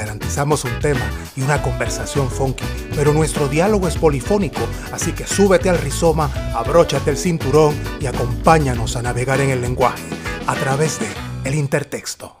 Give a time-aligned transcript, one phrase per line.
[0.00, 1.06] Garantizamos un tema
[1.36, 2.64] y una conversación funky,
[2.96, 4.62] pero nuestro diálogo es polifónico,
[4.92, 10.02] así que súbete al rizoma, abróchate el cinturón y acompáñanos a navegar en el lenguaje
[10.46, 11.06] a través de
[11.44, 12.34] El Intertexto.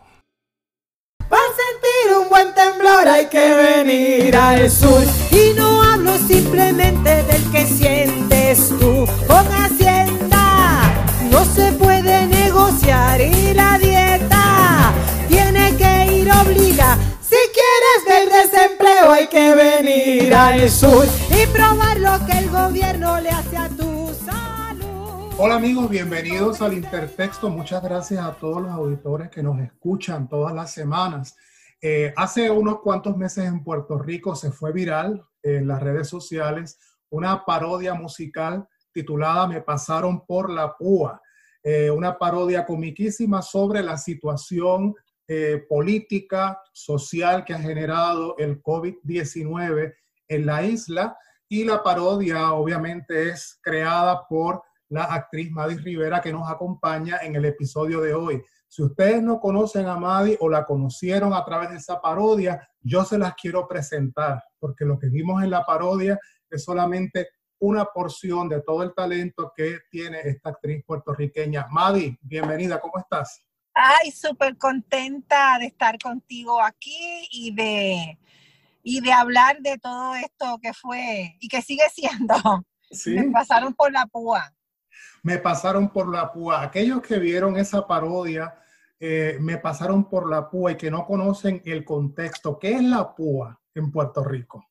[1.28, 5.04] Para sentir un buen temblor hay que venir al sur.
[5.30, 9.06] Y no hablo simplemente del que sientes tú.
[9.26, 10.94] Con Hacienda
[11.30, 13.99] no se puede negociar y la dieta
[18.42, 23.68] desempleo hay que venir al sur y probar lo que el gobierno le hace a
[23.68, 25.34] tu salud.
[25.36, 27.50] Hola amigos, bienvenidos al Intertexto.
[27.50, 31.36] Muchas gracias a todos los auditores que nos escuchan todas las semanas.
[31.82, 36.78] Eh, hace unos cuantos meses en Puerto Rico se fue viral en las redes sociales
[37.10, 41.20] una parodia musical titulada Me pasaron por la púa,
[41.62, 44.94] eh, una parodia comiquísima sobre la situación
[45.32, 49.94] eh, política, social que ha generado el COVID-19
[50.26, 51.16] en la isla
[51.48, 57.36] y la parodia obviamente es creada por la actriz Maddy Rivera que nos acompaña en
[57.36, 58.42] el episodio de hoy.
[58.66, 63.04] Si ustedes no conocen a Maddy o la conocieron a través de esa parodia, yo
[63.04, 66.18] se las quiero presentar, porque lo que vimos en la parodia
[66.50, 67.28] es solamente
[67.60, 71.68] una porción de todo el talento que tiene esta actriz puertorriqueña.
[71.70, 73.44] Maddy, bienvenida, ¿cómo estás?
[73.74, 78.18] Ay, súper contenta de estar contigo aquí y de,
[78.82, 82.34] y de hablar de todo esto que fue y que sigue siendo.
[82.90, 83.10] Sí.
[83.10, 84.52] Me pasaron por la púa.
[85.22, 86.62] Me pasaron por la púa.
[86.62, 88.54] Aquellos que vieron esa parodia,
[88.98, 92.58] eh, me pasaron por la púa y que no conocen el contexto.
[92.58, 94.66] ¿Qué es la púa en Puerto Rico?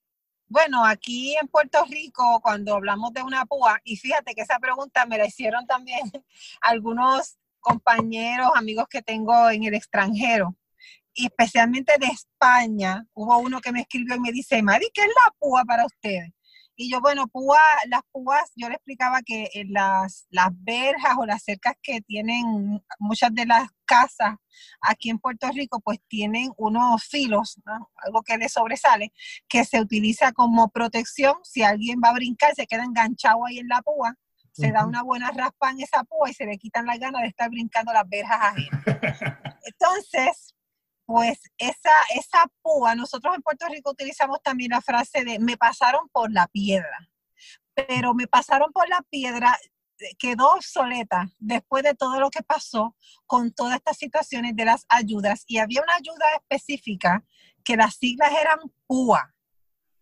[0.48, 5.06] Bueno, aquí en Puerto Rico, cuando hablamos de una púa, y fíjate que esa pregunta
[5.06, 6.00] me la hicieron también
[6.62, 10.56] algunos compañeros, amigos que tengo en el extranjero,
[11.14, 15.08] y especialmente de España, hubo uno que me escribió y me dice, Mari, ¿qué es
[15.08, 16.32] la púa para ustedes?
[16.82, 17.60] Y yo, bueno, púa,
[17.90, 22.82] las púas, yo le explicaba que en las, las verjas o las cercas que tienen
[23.00, 24.36] muchas de las casas
[24.80, 27.60] aquí en Puerto Rico, pues tienen unos filos,
[27.96, 29.12] algo que le sobresale,
[29.50, 31.36] que se utiliza como protección.
[31.44, 34.16] Si alguien va a brincar, se queda enganchado ahí en la púa,
[34.60, 37.28] se da una buena raspa en esa púa y se le quitan las ganas de
[37.28, 38.84] estar brincando las verjas ajenas.
[39.64, 40.56] Entonces,
[41.06, 46.10] pues esa, esa púa, nosotros en Puerto Rico utilizamos también la frase de me pasaron
[46.10, 47.10] por la piedra,
[47.74, 49.58] pero me pasaron por la piedra
[50.00, 52.96] eh, quedó obsoleta después de todo lo que pasó
[53.26, 55.44] con todas estas situaciones de las ayudas.
[55.48, 57.24] Y había una ayuda específica
[57.64, 59.34] que las siglas eran PUA,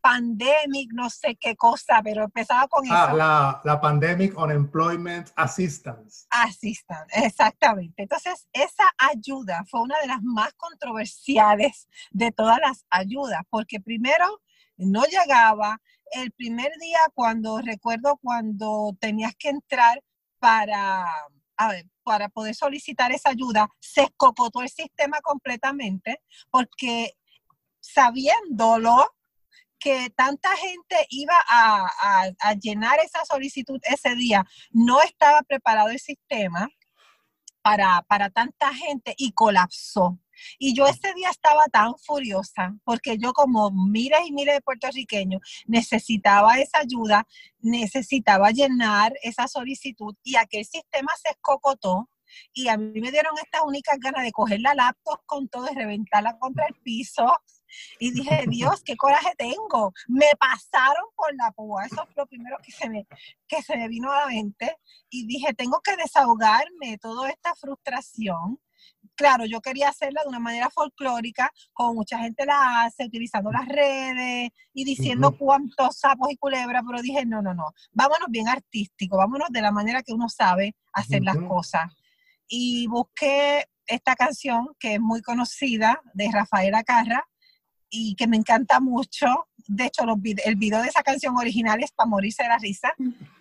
[0.09, 3.17] Pandemic, no sé qué cosa, pero empezaba con Ah, eso.
[3.17, 6.27] la, la Pandemic Unemployment Assistance.
[6.29, 8.03] Assistant, exactamente.
[8.03, 14.41] Entonces, esa ayuda fue una de las más controversiales de todas las ayudas, porque primero
[14.77, 15.81] no llegaba.
[16.11, 20.01] El primer día, cuando recuerdo cuando tenías que entrar
[20.39, 21.05] para,
[21.57, 27.11] a ver, para poder solicitar esa ayuda, se escocotó el sistema completamente, porque
[27.81, 29.05] sabiéndolo,
[29.79, 31.87] que tanta gente iba a,
[32.41, 36.69] a- llenar esa solicitud ese día, no estaba preparado el sistema
[37.61, 40.19] para, para tanta gente y colapsó.
[40.59, 45.41] Y yo ese día estaba tan furiosa porque yo como miles y miles de puertorriqueños
[45.65, 47.25] necesitaba esa ayuda,
[47.59, 52.09] necesitaba llenar esa solicitud y aquel sistema se escocotó
[52.53, 55.75] y a mí me dieron estas únicas ganas de coger la laptop con todo y
[55.75, 57.25] reventarla contra el piso.
[57.99, 59.93] Y dije, Dios, qué coraje tengo.
[60.07, 61.85] Me pasaron por la púa.
[61.85, 63.07] Eso fue lo primero que se me,
[63.47, 64.77] que se me vino a la mente.
[65.09, 68.59] Y dije, tengo que desahogarme de toda esta frustración.
[69.15, 73.67] Claro, yo quería hacerla de una manera folclórica, como mucha gente la hace, utilizando las
[73.67, 79.17] redes y diciendo cuántos sapos y culebras, pero dije, no, no, no, vámonos bien artístico,
[79.17, 81.91] vámonos de la manera que uno sabe hacer las cosas.
[82.47, 87.27] Y busqué esta canción que es muy conocida de Rafaela Carra
[87.89, 89.47] y que me encanta mucho.
[89.67, 92.93] De hecho, los el video de esa canción original es para morirse de la risa.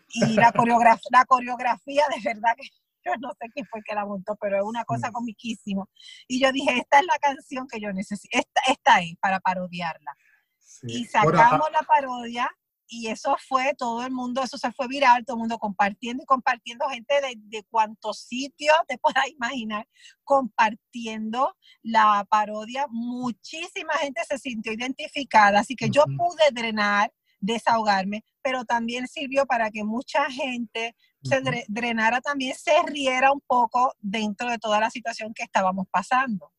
[0.09, 2.69] Y la, coreograf- la coreografía, de verdad que
[3.05, 5.85] yo no sé quién fue el que la montó, pero es una cosa comiquísima.
[6.27, 10.17] Y yo dije, esta es la canción que yo necesito, esta, esta es para parodiarla.
[10.59, 10.87] Sí.
[10.89, 12.51] Y sacamos la parodia
[12.89, 16.27] y eso fue todo el mundo, eso se fue viral, todo el mundo compartiendo y
[16.27, 19.87] compartiendo, gente de, de cuantos sitios te puedas imaginar,
[20.25, 22.87] compartiendo la parodia.
[22.91, 29.71] Muchísima gente se sintió identificada, así que yo pude drenar, desahogarme, pero también sirvió para
[29.71, 35.35] que mucha gente se drenara también, se riera un poco dentro de toda la situación
[35.35, 36.53] que estábamos pasando.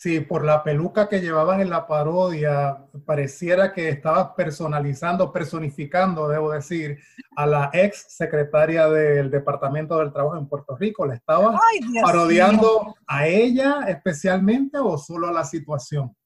[0.00, 6.52] Sí, por la peluca que llevabas en la parodia, pareciera que estabas personalizando, personificando, debo
[6.52, 6.98] decir,
[7.36, 11.04] a la ex secretaria del Departamento del Trabajo en Puerto Rico.
[11.04, 11.60] ¿Le estabas
[12.00, 16.16] parodiando a ella especialmente o solo a la situación?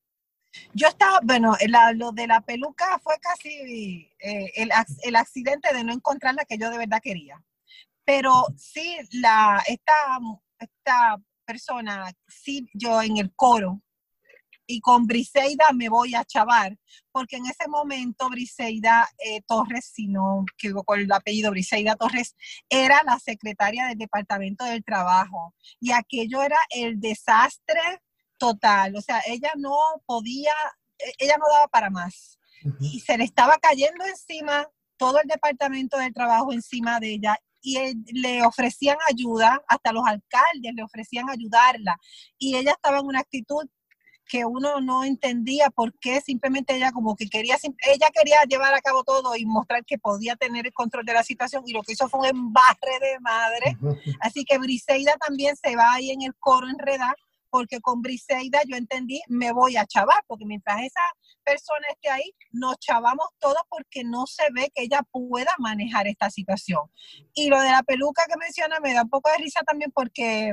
[0.72, 1.56] Yo estaba, bueno,
[1.96, 4.70] lo de la peluca fue casi eh, el,
[5.02, 7.42] el, accidente de no encontrar la que yo de verdad quería.
[8.04, 10.20] Pero sí, la, esta,
[10.60, 13.82] esta persona, sí, yo en el coro,
[14.66, 16.76] y con Briseida me voy a chavar,
[17.12, 22.34] porque en ese momento Briseida eh, Torres, si no quedó con el apellido Briseida Torres,
[22.68, 25.54] era la secretaria del Departamento del Trabajo.
[25.80, 28.00] Y aquello era el desastre
[28.38, 29.76] total, o sea, ella no
[30.06, 30.52] podía,
[30.98, 32.38] e, ella no daba para más.
[32.80, 37.78] Y se le estaba cayendo encima todo el Departamento del Trabajo encima de ella y
[38.12, 41.98] le ofrecían ayuda, hasta los alcaldes le ofrecían ayudarla.
[42.38, 43.66] Y ella estaba en una actitud
[44.26, 47.56] que uno no entendía por qué simplemente ella como que quería,
[47.86, 51.22] ella quería llevar a cabo todo y mostrar que podía tener el control de la
[51.22, 53.78] situación y lo que hizo fue un embarre de madre.
[54.20, 57.16] Así que Briseida también se va ahí en el coro enredar
[57.50, 61.00] porque con Briseida yo entendí, me voy a chavar, porque mientras esa
[61.44, 66.30] persona esté ahí, nos chavamos todos porque no se ve que ella pueda manejar esta
[66.30, 66.80] situación.
[67.34, 70.52] Y lo de la peluca que menciona me da un poco de risa también porque,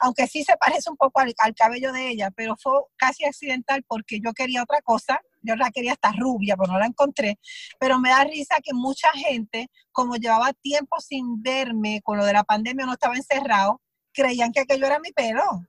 [0.00, 4.20] aunque sí se parece un poco al, cabello de ella, pero fue casi accidental porque
[4.22, 7.38] yo quería otra cosa, yo la quería hasta rubia, pero no la encontré.
[7.78, 12.32] Pero me da risa que mucha gente, como llevaba tiempo sin verme con lo de
[12.32, 13.80] la pandemia, no estaba encerrado,
[14.12, 15.66] creían que aquello era mi pelo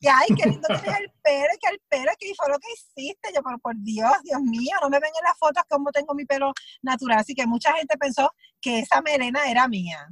[0.00, 3.30] que ay, qué lindo tienes el pelo, que el pelo, que fue lo que hiciste.
[3.34, 6.24] Yo, pero por Dios, Dios mío, no me ven en las fotos como tengo mi
[6.24, 6.52] pelo
[6.82, 7.18] natural.
[7.18, 10.06] Así que mucha gente pensó que esa melena era mía.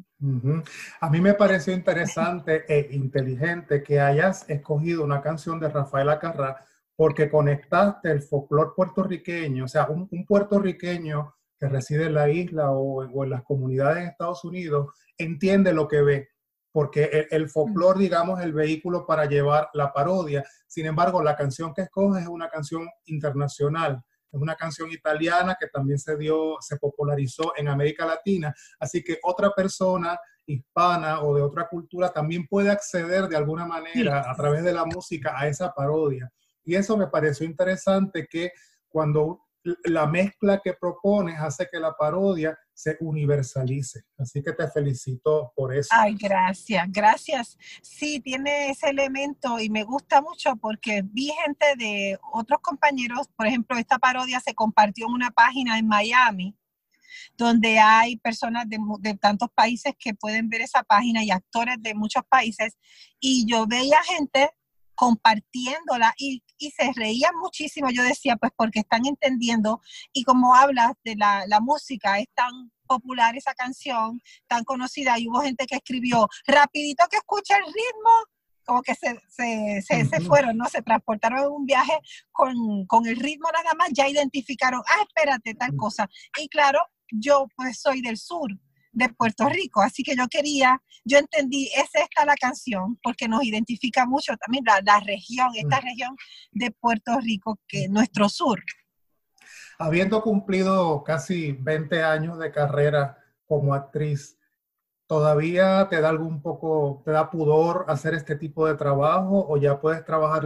[1.01, 6.65] A mí me pareció interesante e inteligente que hayas escogido una canción de Rafael Acarrá
[6.97, 13.05] porque conectaste el folclore puertorriqueño, o sea, un, puertorriqueño que reside en la isla o,
[13.05, 16.29] o en las comunidades de Estados Unidos entiende lo que ve
[16.75, 20.45] porque el, folclore, digamos, es el vehículo para llevar la parodia.
[20.67, 25.69] Sin embargo, la canción que escoges es una canción internacional, es una canción italiana que
[25.69, 28.53] también se dio, se popularizó en América Latina.
[28.81, 34.29] Así que otra persona hispana o de otra cultura también puede acceder de alguna manera
[34.29, 36.29] a través de la música a esa parodia.
[36.65, 38.51] Y eso me pareció interesante que
[38.89, 39.44] cuando
[39.85, 44.03] la mezcla que propones hace que la parodia se universalice.
[44.19, 45.89] Así que te felicito por eso.
[45.93, 47.59] Ay, gracias, gracias.
[47.83, 53.47] Sí, tiene ese elemento y me gusta mucho porque vi gente de otros compañeros, por
[53.47, 56.57] ejemplo, esta parodia se compartió en una página en Miami
[57.37, 61.95] donde hay personas de, de, tantos países que pueden ver esa página y actores de
[61.95, 62.77] muchos países.
[63.21, 64.51] Y yo veía gente
[64.95, 67.91] compartiéndola y, y, se reían muchísimo.
[67.91, 69.81] Yo decía, pues porque están entendiendo
[70.13, 75.29] y como hablas de la, la, música, es tan popular esa canción, tan conocida, y
[75.29, 78.11] hubo gente que escribió, rapidito que escucha el ritmo,
[78.65, 80.67] como que se, se, se, fueron, ¿no?
[80.69, 81.99] Se transportaron en un viaje
[82.33, 86.09] con, con el ritmo nada más, ya identificaron, ah, espérate, tal cosa.
[86.39, 86.81] Y claro,
[87.11, 88.51] yo pues soy del sur,
[88.95, 89.83] de Puerto Rico.
[89.83, 94.65] Así que yo quería, yo entendí, es esta la canción, porque nos identifica mucho también
[94.65, 95.85] la, región, esta mm.
[95.85, 96.17] región
[96.53, 98.61] de Puerto Rico, que es nuestro sur.
[99.79, 104.39] Habiendo cumplido casi 20 años de carrera como actriz,
[105.07, 109.81] ¿todavía te da algún poco, te da pudor hacer este tipo de trabajo o ya
[109.81, 110.45] puedes trabajar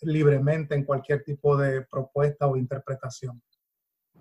[0.00, 3.42] libremente en cualquier tipo de propuesta o interpretación?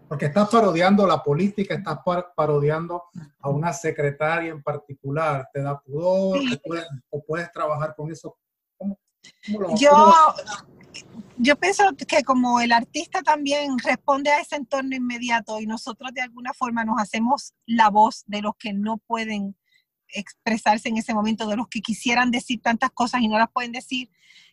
[0.10, 2.00] Porque estás parodiando la política, estás
[2.36, 3.04] parodiando
[3.40, 6.40] a una secretaria en particular, te da pudor
[7.12, 8.36] o puedes trabajar con eso.
[9.78, 10.14] yo,
[11.38, 16.22] yo pienso que como el artista también responde a ese entorno inmediato y nosotros de
[16.22, 19.56] alguna forma nos hacemos la voz de los que no pueden
[20.08, 23.74] expresarse en ese momento, de los que quisieran decir tantas cosas y no las pueden
[23.74, 24.10] decir,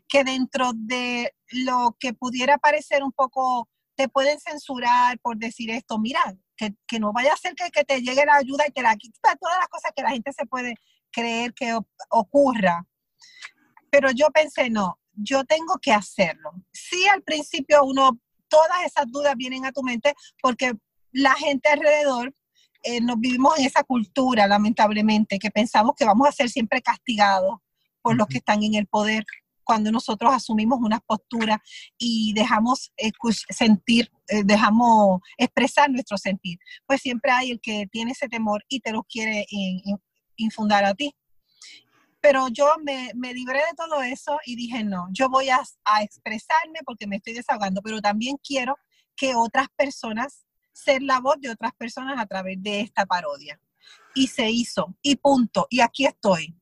[0.07, 5.99] que dentro de lo que pudiera parecer un poco te pueden censurar por decir esto,
[5.99, 6.21] mira,
[6.57, 9.37] que, no vaya a ser que, que, te llegue la ayuda y te la quita,
[9.41, 10.75] todas las cosas que la gente se puede
[11.11, 11.77] creer que
[12.11, 12.87] ocurra.
[13.91, 16.53] Pero yo pensé, no, yo tengo que hacerlo.
[16.73, 20.73] Sí, al principio uno, todas esas dudas vienen a tu mente porque
[21.13, 22.35] la gente alrededor
[22.83, 27.57] eh, nos vivimos en esa cultura, lamentablemente, que pensamos que vamos a ser siempre castigados
[28.03, 29.25] por los que están en el poder
[29.67, 31.61] cuando nosotros asumimos una postura
[31.99, 32.93] y dejamos
[33.51, 36.59] sentir, eh, dejamos expresar nuestro sentir.
[36.87, 39.45] Pues siempre hay el que tiene ese temor y te lo quiere
[40.37, 41.15] infundar a ti.
[42.21, 46.81] Pero yo me, libré de todo eso y dije, no, yo voy a, a expresarme
[46.85, 48.77] porque me estoy desahogando, pero también quiero
[49.17, 53.61] que otras personas, ser la voz de otras personas a través de esta parodia.
[54.15, 56.57] Y se hizo, y punto, y aquí estoy.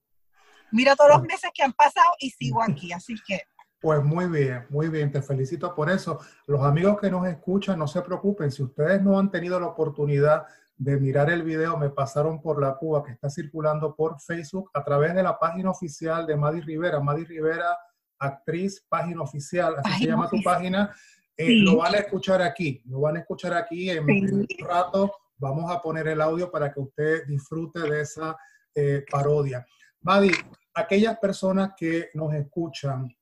[0.75, 3.43] Mira todos los meses que han pasado y sigo aquí, así que...
[3.81, 6.19] Pues muy bien, muy bien, te felicito por eso.
[6.49, 10.47] Los amigos que nos escuchan, no se preocupen, si ustedes no han tenido la oportunidad
[10.77, 14.83] de mirar el video, me pasaron por la Cuba que está circulando por Facebook a
[14.83, 17.79] través de la página oficial de Madi Rivera, Madi Rivera,
[18.19, 20.93] actriz, página oficial, así se llama tu página.
[21.37, 25.13] Eh, lo van a escuchar aquí, lo van a escuchar aquí en, un rato.
[25.37, 28.37] Vamos a poner el audio para que usted disfrute de esa
[28.75, 29.65] eh, parodia.
[30.01, 30.33] Madi,
[30.75, 33.15] aquellas personas que nos escuchan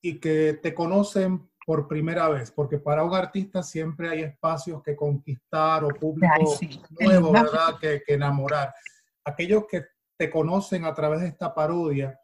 [0.00, 4.94] y que te conocen por primera vez, porque para un artista siempre hay espacios que
[4.94, 6.58] conquistar o público
[7.00, 7.76] nuevo, ¿verdad?
[7.80, 8.72] Que, enamorar.
[9.24, 9.84] Aquellos que
[10.16, 12.20] te conocen a través de esta parodia,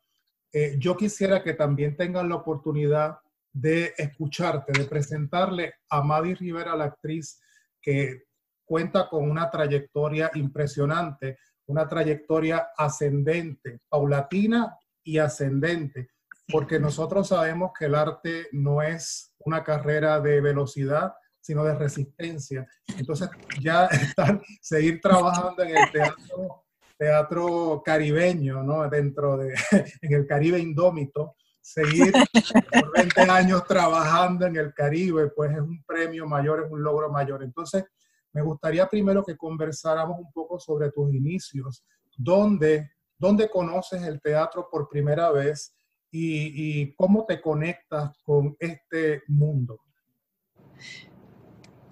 [0.53, 3.19] eh, yo quisiera que también tengan la oportunidad
[3.53, 7.41] de escucharte, de presentarle a Madi Rivera, la actriz
[7.81, 8.23] que
[8.65, 16.11] cuenta con una trayectoria impresionante, una trayectoria ascendente, paulatina y ascendente,
[16.49, 22.67] porque nosotros sabemos que el arte no es una carrera de velocidad, sino de resistencia.
[22.97, 23.29] Entonces,
[23.61, 26.65] ya estar, seguir trabajando en el teatro,
[26.97, 28.89] teatro caribeño, ¿no?
[28.89, 29.55] Dentro de,
[30.03, 35.83] en el Caribe indómito, seguir por 20 años trabajando en el Caribe, pues es un
[35.85, 37.43] premio mayor, es un logro mayor.
[37.43, 37.85] Entonces,
[38.33, 41.85] me gustaría primero que conversáramos un poco sobre tus inicios,
[42.17, 45.75] dónde, dónde conoces el teatro por primera vez
[46.11, 49.81] y, cómo te conectas con este mundo.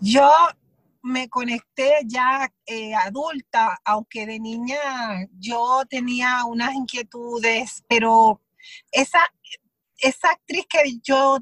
[0.01, 0.31] Yo
[1.03, 4.79] me conecté ya eh, adulta, aunque de niña
[5.39, 8.43] yo tenía unas inquietudes, pero
[8.93, 9.21] esa,
[9.97, 11.39] esa actriz que yo,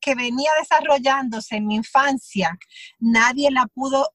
[0.00, 2.56] que venía desarrollándose en mi infancia,
[3.00, 4.08] nadie la pudo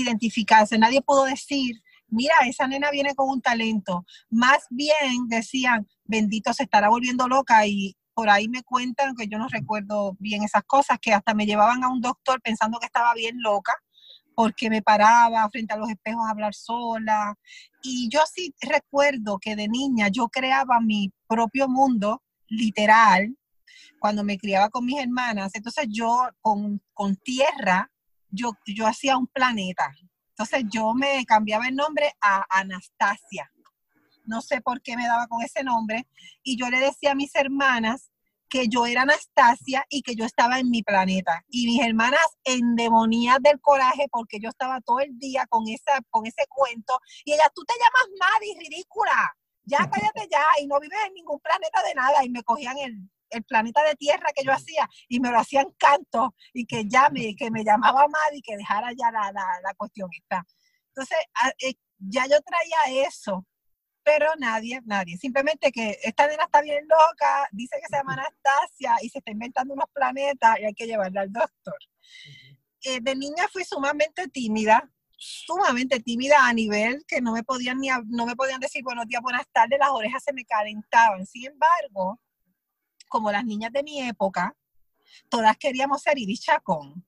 [0.00, 4.04] identificarse, nadie pudo decir, mira, esa nena viene con un talento.
[4.30, 9.38] Más bien decían, bendito se estará volviendo loca y por ahí me cuentan que yo
[9.38, 13.14] no recuerdo bien esas cosas, que hasta me llevaban a un doctor pensando que estaba
[13.14, 13.74] bien loca
[14.34, 17.34] porque me paraba frente a los espejos a hablar sola.
[17.82, 23.36] Y yo sí recuerdo que de niña yo creaba mi propio mundo literal
[23.98, 25.52] cuando me criaba con mis hermanas.
[25.54, 27.91] Entonces yo con, con tierra
[28.32, 29.94] yo, yo hacía un planeta.
[30.30, 33.50] Entonces yo me cambiaba el nombre a Anastasia.
[34.24, 36.08] No sé por qué me daba con ese nombre.
[36.42, 38.10] Y yo le decía a mis hermanas
[38.48, 41.44] que yo era Anastasia y que yo estaba en mi planeta.
[41.48, 46.26] Y mis hermanas endemoniadas del coraje porque yo estaba todo el día con, esa, con
[46.26, 46.98] ese cuento.
[47.24, 49.36] Y ella, tú te llamas Maddie, ridícula.
[49.64, 52.24] Ya cállate ya y no vives en ningún planeta de nada.
[52.24, 52.98] Y me cogían el,
[53.32, 57.08] el planeta de tierra que yo hacía y me lo hacían canto y que ya
[57.10, 60.08] me, que me llamaba Madi y que dejara ya la, la, la cuestión.
[60.88, 61.18] Entonces,
[61.60, 63.46] eh, ya yo traía eso,
[64.02, 65.16] pero nadie, nadie.
[65.16, 69.30] Simplemente que esta nena está bien loca, dice que se llama Anastasia y se está
[69.30, 71.78] inventando unos planetas y hay que llevarla al doctor.
[72.82, 77.88] Eh, de niña fui sumamente tímida, sumamente tímida a nivel que no me podían ni
[78.06, 81.24] no me podían decir buenos días, buenas tardes, las orejas se me calentaban.
[81.26, 82.20] Sin embargo,
[83.12, 84.56] como las niñas de mi época,
[85.28, 87.04] todas queríamos ser Iris Chacón.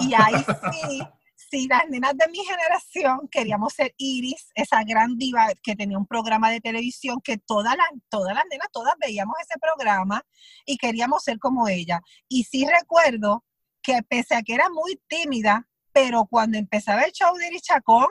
[0.00, 1.02] Y ahí sí,
[1.36, 6.06] sí, las nenas de mi generación queríamos ser Iris, esa gran diva que tenía un
[6.06, 10.26] programa de televisión que todas las, todas las nenas, todas veíamos ese programa
[10.66, 12.00] y queríamos ser como ella.
[12.28, 13.44] Y sí recuerdo
[13.82, 18.08] que pese a que era muy tímida, pero cuando empezaba el show de Iris Chacón,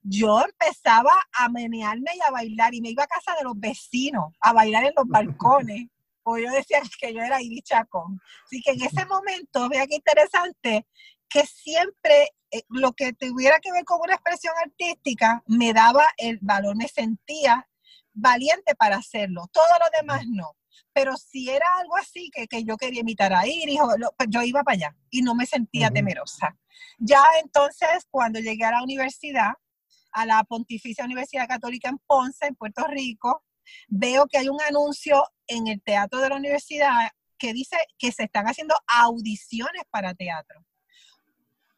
[0.00, 4.32] yo empezaba a menearme y a bailar y me iba a casa de los vecinos
[4.40, 5.88] a bailar en los balcones
[6.24, 8.20] o yo decía que yo era Iris Chacón.
[8.44, 10.86] Así que en ese momento, vea qué interesante,
[11.28, 16.38] que siempre eh, lo que tuviera que ver con una expresión artística me daba el
[16.42, 17.68] valor, me sentía
[18.12, 19.46] valiente para hacerlo.
[19.52, 20.56] Todo lo demás no.
[20.92, 23.78] Pero si era algo así que, que yo quería imitar a Iris,
[24.16, 26.56] pues yo iba para allá y no me sentía temerosa.
[26.98, 29.52] Ya entonces, cuando llegué a la universidad,
[30.12, 33.42] a la Pontificia Universidad Católica en Ponce, en Puerto Rico,
[33.88, 38.24] veo que hay un anuncio en el teatro de la universidad que dice que se
[38.24, 40.64] están haciendo audiciones para teatro.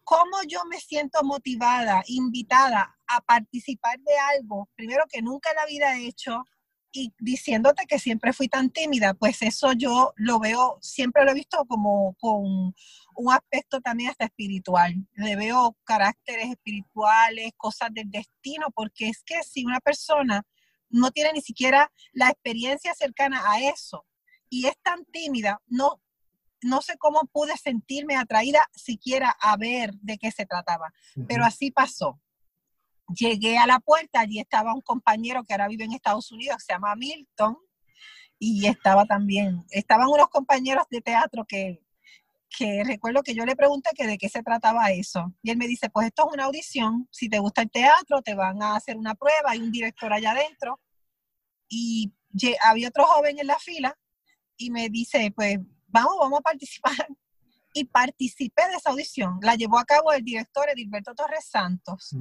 [0.04, 5.66] cómo yo me siento motivada, invitada a participar de algo, primero que nunca en la
[5.66, 6.44] vida he hecho,
[6.92, 11.34] y diciéndote que siempre fui tan tímida, pues eso yo lo veo, siempre lo he
[11.34, 12.72] visto como con
[13.16, 14.94] un aspecto también hasta espiritual.
[15.14, 20.44] Le veo caracteres espirituales, cosas del destino, porque es que si una persona
[20.94, 24.06] no tiene ni siquiera la experiencia cercana a eso
[24.48, 26.00] y es tan tímida, no,
[26.62, 30.92] no sé cómo pude sentirme atraída siquiera a ver de qué se trataba,
[31.26, 32.20] pero así pasó.
[33.08, 36.72] Llegué a la puerta, allí estaba un compañero que ahora vive en Estados Unidos, se
[36.72, 37.58] llama Milton,
[38.38, 41.82] y estaba también, estaban unos compañeros de teatro que,
[42.56, 45.34] que recuerdo que yo le pregunté que de qué se trataba eso.
[45.42, 48.34] Y él me dice, pues esto es una audición, si te gusta el teatro, te
[48.34, 50.80] van a hacer una prueba, hay un director allá adentro.
[51.68, 52.12] Y
[52.62, 53.96] había otro joven en la fila
[54.56, 57.08] y me dice, pues vamos, vamos a participar.
[57.72, 59.38] Y participé de esa audición.
[59.42, 62.14] La llevó a cabo el director Edilberto Torres Santos.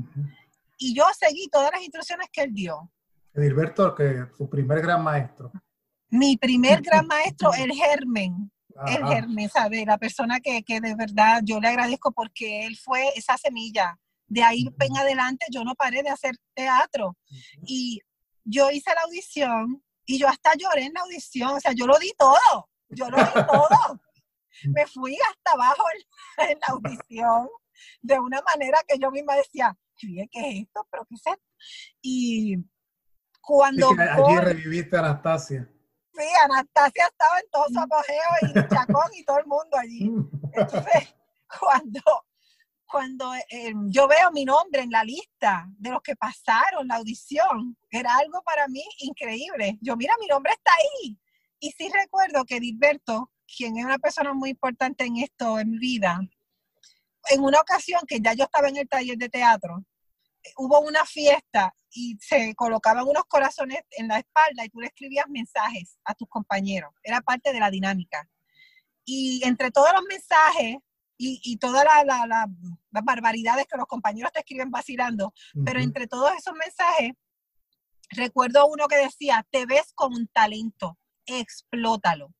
[0.80, 2.92] Y yo seguí todas las instrucciones que él dio.
[3.34, 5.52] Edilberto, que su primer gran maestro.
[6.10, 8.52] Mi primer gran maestro, el Germen.
[8.88, 9.86] El Germen, ¿sabe?
[9.86, 14.00] La persona que, que de verdad yo le agradezco porque él fue esa semilla.
[14.26, 17.16] De ahí en adelante yo no paré de hacer teatro.
[17.68, 18.02] Y
[18.44, 21.50] yo hice la audición y yo hasta lloré en la audición.
[21.50, 24.02] O sea, yo lo di todo yo lo vi todo.
[24.66, 25.84] Me fui hasta abajo
[26.38, 27.50] en, la audición
[28.02, 30.88] de una manera que yo misma decía, ¿qué es esto?
[30.90, 31.44] ¿Pero qué es esto?
[32.02, 32.58] Y
[33.42, 33.90] cuando...
[33.90, 35.70] allí reviviste a Anastasia.
[36.14, 40.12] Sí, Anastasia estaba en todo su apogeo y Chacón y todo el mundo allí.
[40.54, 41.16] Entonces,
[41.60, 42.02] cuando,
[42.94, 47.76] cuando eh, yo veo mi nombre en la lista de los que pasaron la audición,
[47.90, 49.80] era algo para mí increíble.
[49.82, 51.18] Yo, mira, mi nombre está ahí.
[51.60, 55.80] Y sí recuerdo que Dilberto, quien es una persona muy importante en esto, en mi
[55.80, 56.20] vida,
[57.32, 59.84] en una ocasión que ya yo estaba en el taller de teatro,
[60.58, 65.26] hubo una fiesta y se colocaban unos corazones en la espalda y tú le escribías
[65.30, 66.94] mensajes a tus compañeros.
[67.02, 68.30] Era parte de la dinámica.
[69.04, 70.78] Y entre todos los mensajes
[71.18, 75.34] y, todas las barbaridades que los compañeros te escriben vacilando,
[75.66, 77.14] pero entre todos esos mensajes,
[78.10, 82.34] recuerdo uno que decía, te ves con un talento, explótalo.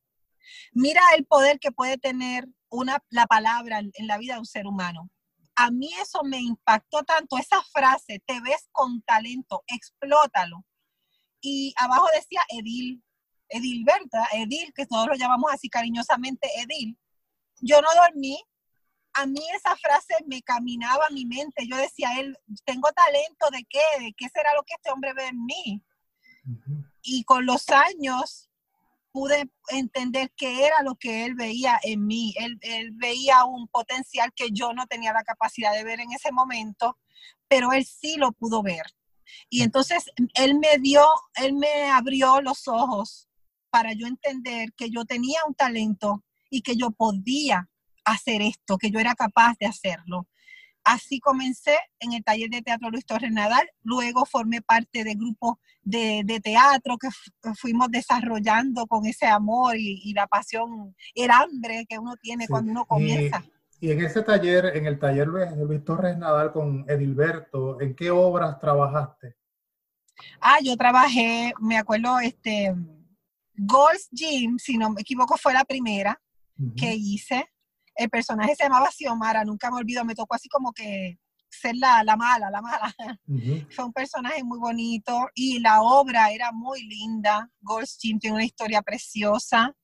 [0.74, 4.68] Mira el poder que puede tener una, la palabra en la vida de un ser
[4.68, 5.10] humano.
[5.56, 10.66] A mí eso me impactó tanto, esa frase, te ves con talento, explótalo.
[11.42, 13.04] Y abajo decía Edil,
[13.50, 14.26] Edil, ¿verdad?
[14.34, 16.98] Edil, que todos lo llamamos así cariñosamente Edil.
[17.62, 18.44] Yo no dormí,
[19.14, 21.68] a mí esa frase me caminaba a mi mente.
[21.68, 25.28] Yo decía, él, tengo talento de qué, de qué será lo que este hombre ve
[25.28, 25.84] en mí.
[27.02, 28.50] Y con los años
[29.12, 32.34] pude entender qué era lo que él veía en mí.
[32.38, 36.98] Él, veía un potencial que yo no tenía la capacidad de ver en ese momento,
[37.48, 38.86] pero él sí lo pudo ver.
[39.50, 43.30] Y entonces él me dio, él me abrió los ojos
[43.70, 47.70] para yo entender que yo tenía un talento y que yo podía
[48.06, 50.28] hacer esto, que yo era capaz de hacerlo.
[50.84, 55.56] Así comencé en el taller de teatro Luis Torres Nadal, luego formé parte de grupos
[55.82, 57.08] de, teatro que,
[57.56, 62.86] fuimos desarrollando con ese amor y, la pasión, el hambre que uno tiene cuando uno
[62.86, 63.44] comienza.
[63.80, 68.12] Y, en ese taller, en el taller Luis, Luis Torres Nadal con Edilberto, ¿en qué
[68.12, 69.36] obras trabajaste?
[70.40, 72.74] Ah, yo trabajé, me acuerdo, este,
[73.56, 76.22] Gold's Gym, si no me equivoco, fue la primera
[76.76, 77.53] que hice
[77.96, 81.18] el personaje se llamaba Xiomara, nunca me olvido, me tocó así como que
[81.50, 82.96] ser la, la mala, la mala.
[83.76, 87.50] Fue un personaje muy bonito y la obra era muy linda.
[87.62, 89.76] Goldstein tiene una historia preciosa.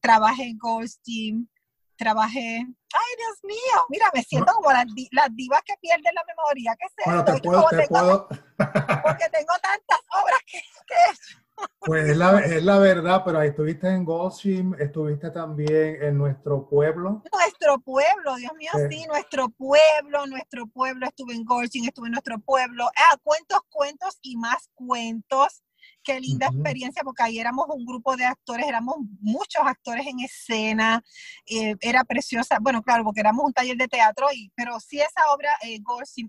[0.00, 1.50] Trabajé en Goldstein,
[1.96, 2.64] trabajé...
[2.94, 3.86] ¡Ay, Dios mío!
[3.90, 4.86] Mira, me siento como las,
[5.34, 6.76] divas que pierden la memoria.
[6.78, 7.02] ¿Qué sé?
[7.04, 8.28] Bueno, te puedo, te puedo.
[9.02, 11.48] Porque tengo tantas obras que, que he hecho.
[11.88, 16.68] Pues es la, es la, verdad, pero ahí estuviste en Goshim, estuviste también en nuestro
[16.68, 17.22] pueblo.
[17.32, 22.38] Nuestro pueblo, Dios mío, sí, nuestro pueblo, nuestro pueblo, estuve en Goshim, estuve en nuestro
[22.40, 22.84] pueblo.
[22.94, 25.62] Ah, cuentos, cuentos y más cuentos.
[26.04, 31.02] Qué linda experiencia, porque ahí éramos un grupo de actores, éramos muchos actores en escena,
[31.46, 35.32] eh, era preciosa, bueno, claro, porque éramos un taller de teatro, y, pero sí esa
[35.34, 35.80] obra, eh,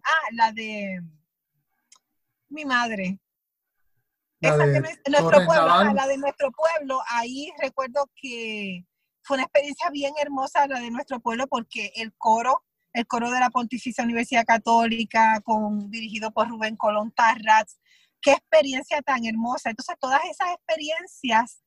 [0.05, 1.01] ah, la de
[2.47, 3.19] mi madre,
[4.41, 8.85] la de nuestro pueblo, la de nuestro pueblo, ahí recuerdo que
[9.21, 13.39] fue una experiencia bien hermosa la de nuestro pueblo porque el coro, el coro de
[13.39, 17.79] la Pontificia Universidad Católica, con, dirigido por Rubén Colón Tarrats,
[18.21, 19.69] qué experiencia tan hermosa.
[19.69, 21.61] Entonces todas esas experiencias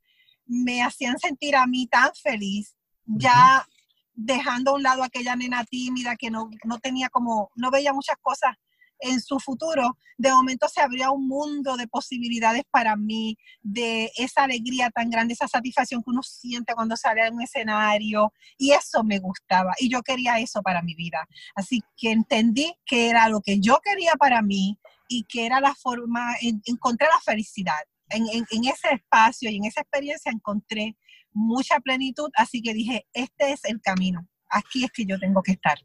[0.46, 2.76] me hacían sentir a mí tan feliz.
[3.04, 3.66] Ya
[4.14, 8.16] dejando a un lado aquella nena tímida que no, no tenía como, no veía muchas
[8.20, 8.56] cosas
[9.02, 14.44] en su futuro, de momento se abría un mundo de posibilidades para mí, de esa
[14.44, 19.02] alegría tan grande, esa satisfacción que uno siente cuando sale a un escenario, y eso
[19.04, 21.28] me gustaba, y yo quería eso para mi vida.
[21.54, 25.74] Así que entendí que era lo que yo quería para mí y que era la
[25.74, 26.34] forma,
[26.64, 27.80] encontré la felicidad.
[28.10, 30.96] En, en ese espacio y en esa experiencia encontré
[31.32, 35.52] mucha plenitud, así que dije, este es el camino, aquí es que yo tengo que
[35.52, 35.78] estar.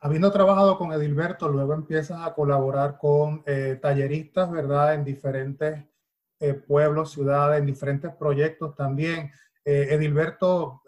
[0.00, 4.94] Habiendo trabajado con Edilberto, luego empiezas a colaborar con eh, talleristas, ¿verdad?
[4.94, 5.84] En diferentes
[6.38, 9.32] eh, pueblos, ciudades, en diferentes proyectos también.
[9.64, 10.82] Eh, Edilberto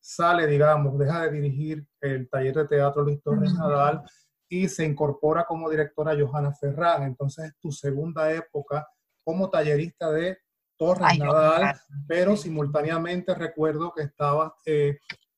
[0.00, 4.02] sale, digamos, deja de dirigir el taller de teatro Luis Torres Nadal
[4.48, 7.04] y se incorpora como directora Johanna Ferrán.
[7.04, 8.88] Entonces, tu segunda época
[9.24, 10.38] como tallerista de
[10.76, 11.74] Torres Nadal,
[12.08, 14.52] pero simultáneamente recuerdo que estabas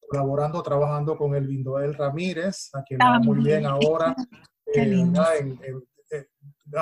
[0.09, 4.15] colaborando, trabajando con el Vindoel Ramírez, a quien va muy bien ahora.
[4.77, 5.07] Eh,
[6.11, 6.27] eh,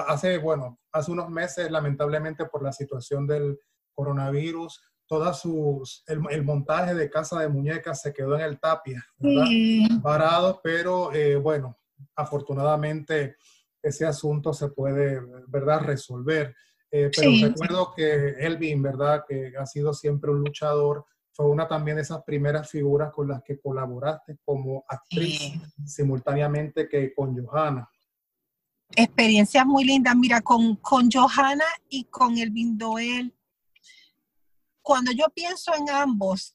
[0.09, 3.59] hace, bueno, hace unos meses, lamentablemente por la situación del
[3.93, 9.05] coronavirus, toda sus, el, montaje de Casa de Muñecas se quedó en el tapia,
[10.03, 11.77] Parado, pero eh, bueno,
[12.17, 13.37] afortunadamente
[13.83, 16.55] ese asunto se puede, ¿verdad?, resolver.
[16.91, 22.03] pero recuerdo que Elvin, ¿verdad?, que ha sido siempre un luchador, fue una también de
[22.03, 27.89] esas primeras figuras con las que colaboraste como actriz simultáneamente que con Johanna.
[28.95, 30.15] Experiencias muy lindas.
[30.15, 33.35] Mira, con, con Johanna y con el Bindoel,
[34.83, 36.55] cuando yo pienso en ambos,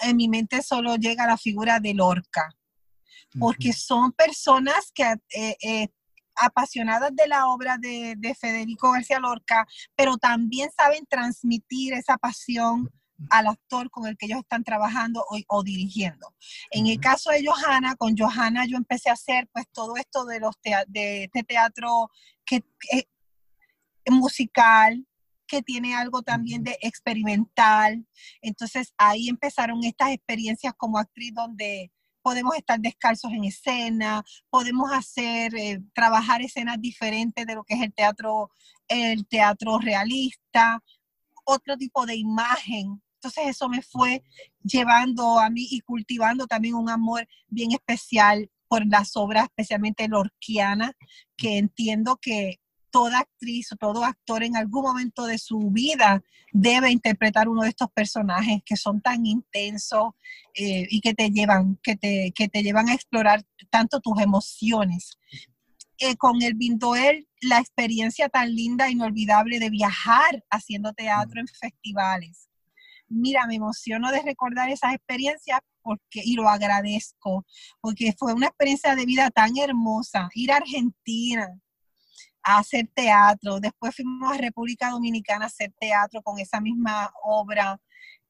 [0.00, 2.56] en mi mente solo llega la figura de Lorca,
[3.38, 5.04] porque son personas que
[5.36, 5.88] eh, eh,
[6.34, 12.90] apasionadas de la obra de, de, Federico García Lorca, pero también saben transmitir esa pasión
[13.28, 16.34] al actor con el que ellos están trabajando o, dirigiendo.
[16.70, 20.40] En el caso de Johanna, con Johanna yo empecé a hacer pues todo esto de
[20.40, 20.54] los
[20.88, 22.10] de este teatro
[22.44, 22.64] que,
[24.10, 25.06] musical,
[25.46, 28.06] que tiene algo también de experimental.
[28.40, 35.54] Entonces ahí empezaron estas experiencias como actriz donde podemos estar descalzos en escena, podemos hacer,
[35.54, 38.50] eh, trabajar escenas diferentes de lo que es el teatro,
[38.88, 40.82] el teatro realista,
[41.44, 44.24] otro tipo de imagen entonces eso me fue
[44.62, 50.92] llevando a mí y cultivando también un amor bien especial por las obras, especialmente lorquianas,
[51.36, 56.90] que entiendo que toda actriz o todo actor en algún momento de su vida debe
[56.90, 60.14] interpretar uno de estos personajes que son tan intensos
[60.54, 65.18] eh, y que te llevan, que te, que te llevan a explorar tanto tus emociones.
[65.98, 71.46] Eh, con el Bindoel, la experiencia tan linda, e inolvidable de viajar haciendo teatro en
[71.46, 72.49] festivales,
[73.10, 77.44] mira, me emociono de recordar esas experiencias porque, y lo agradezco,
[77.80, 80.28] porque fue una experiencia de vida tan hermosa.
[80.34, 81.48] Ir a Argentina
[82.42, 87.78] a hacer teatro, después fuimos a República Dominicana a hacer teatro con esa misma obra.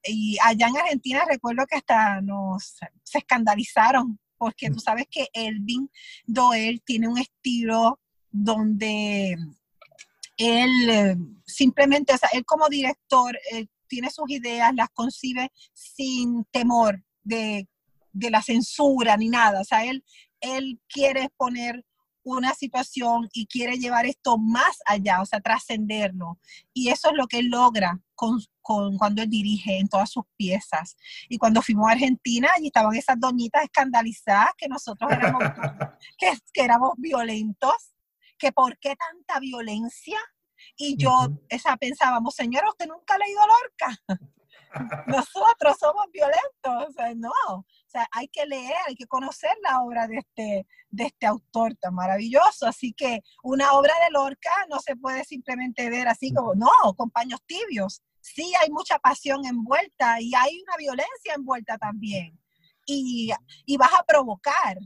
[0.03, 5.89] Y allá en Argentina recuerdo que hasta nos se escandalizaron, porque tú sabes que Elvin
[6.25, 7.99] Doel tiene un estilo
[8.31, 9.37] donde
[10.37, 11.15] él eh,
[11.45, 17.67] simplemente, o sea, él como director, eh, tiene sus ideas, las concibe sin temor de,
[18.13, 19.59] la censura ni nada.
[19.59, 20.03] O sea, él,
[20.39, 21.85] él quiere poner
[22.23, 26.39] una situación y quiere llevar esto más allá, o sea, trascenderlo.
[26.73, 28.39] Y eso es lo que él logra con,
[28.97, 30.95] cuando él dirige en todas sus piezas.
[31.27, 35.43] Y cuando fuimos a Argentina, allí estaban esas doñitas escandalizadas que nosotros éramos,
[36.17, 37.93] que, que éramos violentos,
[38.37, 40.19] que por qué tanta violencia,
[40.77, 43.97] y yo esa pensábamos, señora, usted nunca ha leído Lorca.
[45.07, 47.31] Nosotros somos violentos, o sea, no.
[47.49, 51.75] O sea, hay que leer, hay que conocer la obra de este, de este autor
[51.75, 52.67] tan maravilloso.
[52.67, 57.09] Así que una obra de Lorca no se puede simplemente ver así como, no, con
[57.09, 58.01] paños tibios.
[58.21, 62.39] Sí hay mucha pasión envuelta y hay una violencia envuelta también.
[62.85, 63.31] Y,
[63.65, 64.77] y vas a provocar,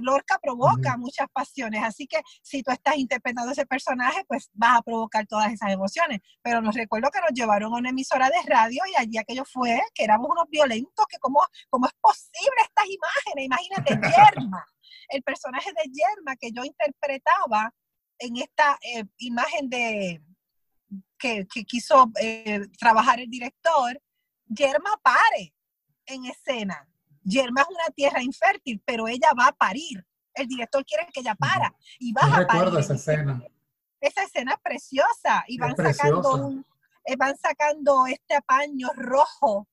[0.00, 4.82] Lorca provoca muchas pasiones, así que si tú estás interpretando ese personaje, pues vas a
[4.82, 6.20] provocar todas esas emociones.
[6.42, 9.80] Pero nos recuerdo que nos llevaron a una emisora de radio y allí aquello fue
[9.94, 14.66] que éramos unos violentos, que cómo, cómo es posible estas imágenes, imagínate, Yerma,
[15.08, 17.72] el personaje de Yerma que yo interpretaba
[18.18, 20.22] en esta eh, imagen de
[21.18, 24.00] que, quiso eh, trabajar el director,
[24.46, 25.54] Yerma pare
[26.06, 26.88] en escena
[27.24, 30.04] Yerma es una tierra infértil, pero ella va a parir.
[30.34, 33.42] El director quiere que ella para y va a recuerdo esa escena.
[34.00, 36.66] Esa escena es preciosa y van sacando un,
[37.04, 39.68] eh, van sacando este paño rojo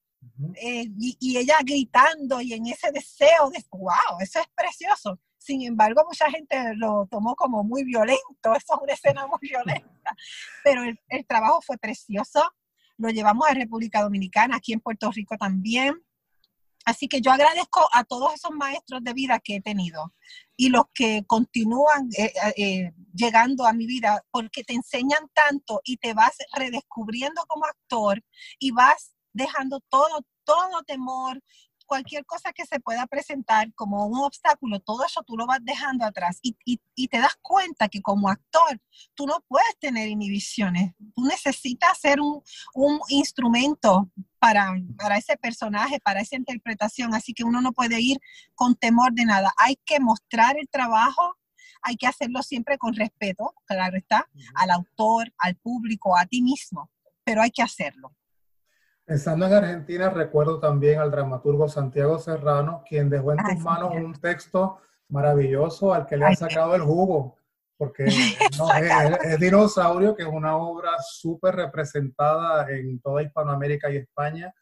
[0.56, 5.20] eh, y, ella gritando y en ese deseo de, wow, eso es precioso.
[5.38, 8.20] Sin embargo, mucha gente lo tomó como muy violento,
[8.56, 10.16] eso es una escena muy violenta,
[10.64, 12.54] pero el, el trabajo fue precioso.
[12.98, 16.04] Lo llevamos a República Dominicana, aquí en Puerto Rico también.
[16.90, 20.12] Así que yo agradezco a todos esos maestros de vida que he tenido
[20.58, 25.98] y los que continúan eh, eh, llegando a mi vida porque te enseñan tanto y
[25.98, 28.24] te vas redescubriendo como actor
[28.58, 31.40] y vas dejando todo, todo temor,
[31.90, 36.06] cualquier cosa que se pueda presentar como un obstáculo, todo eso tú lo vas dejando
[36.06, 36.56] atrás y,
[37.08, 38.80] te das cuenta que como actor
[39.16, 42.44] tú no puedes tener inhibiciones, tú necesitas ser un,
[43.10, 48.20] instrumento para, para ese personaje, para esa interpretación, así que uno no puede ir
[48.54, 51.36] con temor de nada, hay que mostrar el trabajo
[51.82, 56.92] hay que hacerlo siempre con respeto, claro está, al autor, al público, a ti mismo,
[57.24, 58.14] pero hay que hacerlo.
[59.10, 64.14] Pensando en Argentina, recuerdo también al dramaturgo Santiago Serrano, quien dejó en tus manos un
[64.14, 67.36] texto maravilloso al que le ha sacado el jugo,
[67.76, 68.06] porque
[69.24, 74.54] es, Dinosaurio, que es una obra súper representada en toda Hispanoamérica y España,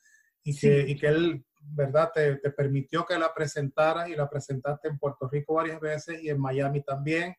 [0.41, 4.87] y que, y que él, ¿verdad?, te, te, permitió que la presentaras y la presentaste
[4.87, 7.35] en Puerto Rico varias veces y en Miami también.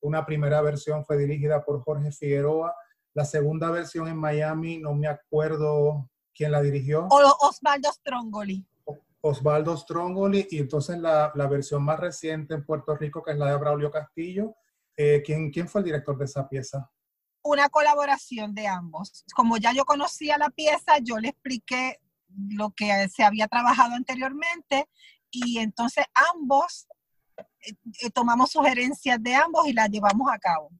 [0.00, 2.72] Una primera versión fue dirigida por Jorge Figueroa.
[3.14, 7.06] La segunda versión en Miami, no me acuerdo ¿Quién la dirigió?
[7.08, 8.66] Osvaldo Strongoli.
[9.20, 13.50] Osvaldo Strongoli y entonces la, la, versión más reciente en Puerto Rico, que es la
[13.50, 14.56] de Braulio Castillo.
[14.96, 16.90] Eh, ¿quién, ¿Quién fue el director de esa pieza?
[17.42, 19.24] Una colaboración de ambos.
[19.34, 22.00] Como ya yo conocía la pieza, yo le expliqué
[22.50, 24.88] lo que se había trabajado anteriormente
[25.30, 26.86] y entonces ambos
[27.36, 30.70] eh, eh, tomamos sugerencias de ambos y las llevamos a cabo.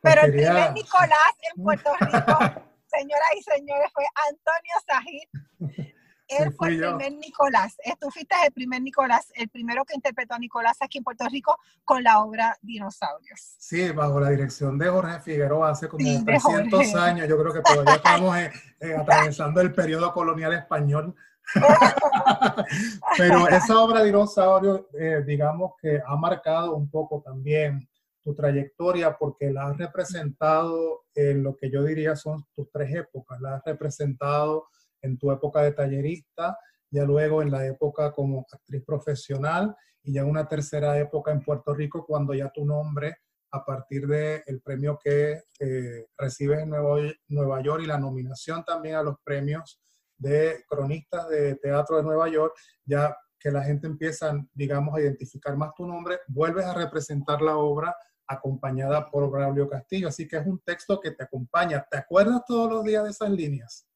[0.00, 5.94] Pues Pero el primer Nicolás en Puerto Rico señoras y señores, fue Antonio Sajid.
[6.28, 7.76] Él fue el primer Nicolás.
[7.98, 11.56] Tú fuiste el primer Nicolás, el primero que interpretó a Nicolás aquí en Puerto Rico
[11.84, 13.56] con la obra Dinosaurios.
[13.58, 17.28] Sí, bajo la dirección de Jorge Figueroa hace como 300 años.
[17.28, 21.14] Yo creo que todavía estamos eh, eh, atravesando el periodo colonial español.
[23.16, 27.88] Pero esa obra Dinosaurios, eh, digamos que ha marcado un poco también
[28.22, 33.40] tu trayectoria porque la has representado en lo que yo diría son tus tres épocas.
[33.40, 34.68] La has representado
[35.02, 36.58] en tu época de tallerista,
[36.90, 41.42] ya luego en la época como actriz profesional y ya en una tercera época en
[41.42, 43.16] Puerto Rico cuando ya tu nombre
[43.50, 48.96] a partir del premio que eh, recibes en Nueva, Nueva York y la nominación también
[48.96, 49.80] a los premios
[50.18, 52.54] de cronistas de teatro de Nueva York,
[52.84, 57.56] ya que la gente empieza, digamos, a identificar más tu nombre, vuelves a representar la
[57.56, 57.94] obra
[58.28, 60.08] acompañada por Braulio Castillo.
[60.08, 61.84] Así que es un texto que te acompaña.
[61.90, 63.86] ¿Te acuerdas todos los días de esas líneas?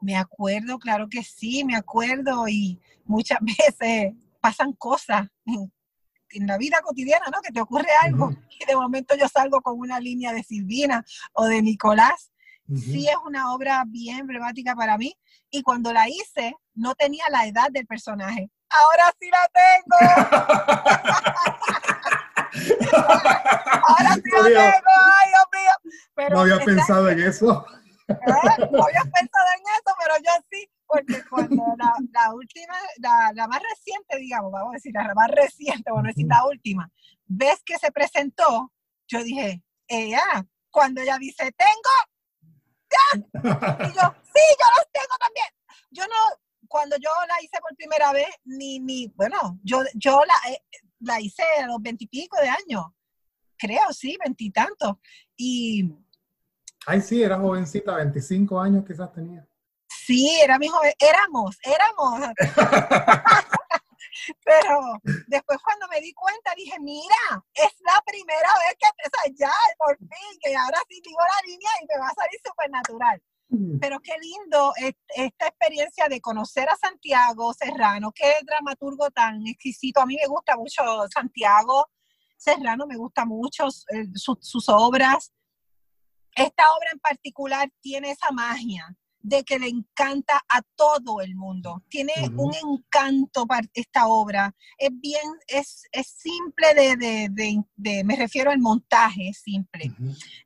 [0.00, 3.38] Me acuerdo, claro que sí, me acuerdo y muchas
[3.80, 7.40] veces pasan cosas en, la vida cotidiana, ¿no?
[7.40, 11.46] Que te ocurre algo y de momento yo salgo con una línea de Silvina o
[11.46, 12.30] de Nicolás.
[12.76, 15.14] Sí es una obra bien emblemática para mí
[15.50, 18.50] y cuando la hice no tenía la edad del personaje.
[18.70, 19.96] Ahora sí la tengo.
[23.88, 25.74] Ahora sí lo tengo, ay Dios mío.
[26.30, 27.66] no había pensado en eso.
[28.08, 28.14] ¿Eh?
[28.70, 33.46] No había pensado en eso, pero yo sí, porque cuando la, la última, la, la,
[33.46, 36.90] más reciente, digamos, vamos a decir, la más reciente, bueno, decir la última,
[37.26, 38.72] ves que se presentó,
[39.06, 40.22] yo dije, ella,
[40.70, 41.90] cuando ella dice, tengo,
[42.90, 43.18] ya,
[43.86, 45.46] y yo, sí, yo los tengo también.
[45.90, 46.14] Yo no,
[46.68, 50.62] cuando yo la hice por primera vez, ni, ni, bueno, yo, yo la, eh,
[51.00, 52.84] la hice a los veintipico de años,
[53.56, 54.96] creo, sí, veintitantos.
[55.36, 55.90] Y,
[56.86, 59.46] Ay, sí, era jovencita, 25 años quizás tenía.
[59.88, 62.30] Sí, era mi joven, éramos, éramos.
[64.44, 69.32] Pero después cuando me di cuenta dije, mira, es la primera vez que, o sea,
[69.36, 72.70] ya, por fin, que ahora sí digo la línea y me va a salir súper
[72.70, 73.22] natural.
[73.80, 80.00] Pero qué lindo esta experiencia de conocer a Santiago Serrano, qué dramaturgo tan exquisito.
[80.00, 80.82] A mí me gusta mucho
[81.12, 81.86] Santiago
[82.36, 85.32] Serrano, me gusta mucho eh, sus obras.
[86.34, 91.82] Esta obra en particular tiene esa magia de que le encanta a todo el mundo.
[91.88, 94.54] Tiene un encanto para esta obra.
[94.78, 96.96] Es bien, es, es simple de,
[97.30, 99.92] de, de, me refiero al montaje, simple.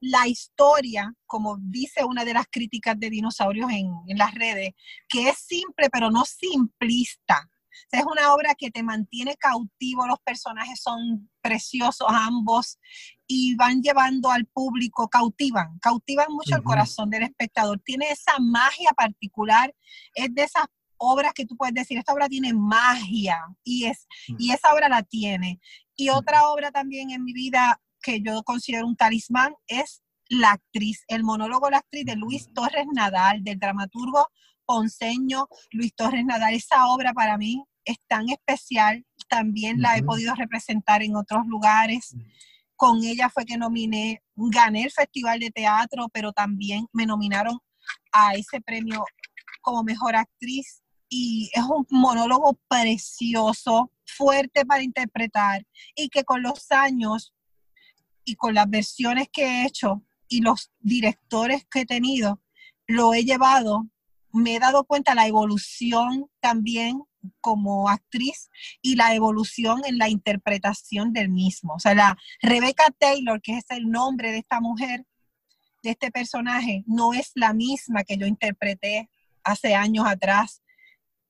[0.01, 4.73] La historia, como dice una de las críticas de dinosaurios en, en las redes,
[5.09, 7.49] que es simple pero no simplista.
[7.91, 12.79] Es una obra que te mantiene cautivo, los personajes son preciosos ambos
[13.27, 17.81] y van llevando al público, cautivan, cautivan mucho el corazón del espectador.
[17.85, 19.75] Tiene esa magia particular,
[20.15, 20.67] es de esas
[21.03, 24.07] obras que tú puedes decir, esta obra tiene magia y, es,
[24.39, 25.61] y esa obra la tiene.
[25.97, 31.05] Y otra obra también en mi vida que yo considero un talismán es La actriz,
[31.09, 34.29] el monólogo La actriz de Luis Torres Nadal, del dramaturgo
[34.73, 36.55] ponceño Luis Torres Nadal.
[36.55, 42.17] Esa obra para mí es tan especial, también la he podido representar en otros lugares.
[42.75, 47.59] Con ella fue que nominé, gané el Festival de Teatro, pero también me nominaron
[48.13, 49.05] a ese premio
[49.61, 50.83] como mejor actriz.
[51.11, 57.35] Y es un monólogo precioso, fuerte para interpretar y que con los años
[58.25, 62.41] y con las versiones que he hecho y los directores que he tenido,
[62.87, 63.87] lo he llevado,
[64.33, 67.03] me he dado cuenta la evolución también
[67.40, 71.75] como actriz y la evolución en la interpretación del mismo.
[71.75, 75.05] O sea, la Rebecca Taylor, que es el nombre de esta mujer,
[75.83, 79.11] de este personaje, no es la misma que yo interpreté
[79.42, 80.62] hace años atrás,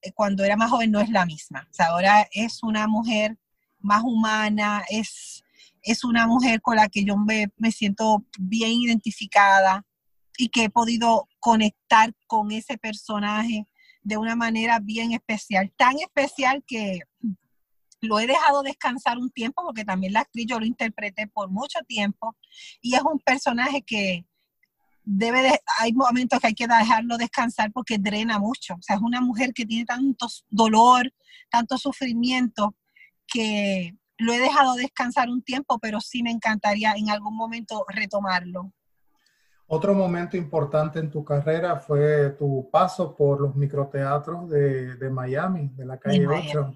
[0.01, 1.67] eh, cuando era más joven, no es la misma.
[1.69, 3.37] O sea, ahora es una mujer
[3.79, 5.43] más humana, es,
[5.81, 9.85] es una mujer con la que yo me, me siento bien identificada
[10.43, 13.65] y que he podido conectar con ese personaje
[14.01, 16.99] de una manera bien especial, tan especial que
[18.01, 21.79] lo he dejado descansar un tiempo porque también la actriz yo lo interpreté por mucho
[21.87, 22.35] tiempo
[22.81, 24.25] y es un personaje que
[25.05, 29.01] debe de, hay momentos que hay que dejarlo descansar porque drena mucho, o sea, es
[29.01, 31.09] una mujer que tiene tanto dolor,
[31.49, 32.75] tanto sufrimiento
[33.27, 38.73] que lo he dejado descansar un tiempo, pero sí me encantaría en algún momento retomarlo.
[39.75, 45.69] Otro momento importante en tu carrera fue tu paso por los microteatros de, de Miami,
[45.69, 46.75] de la calle 8.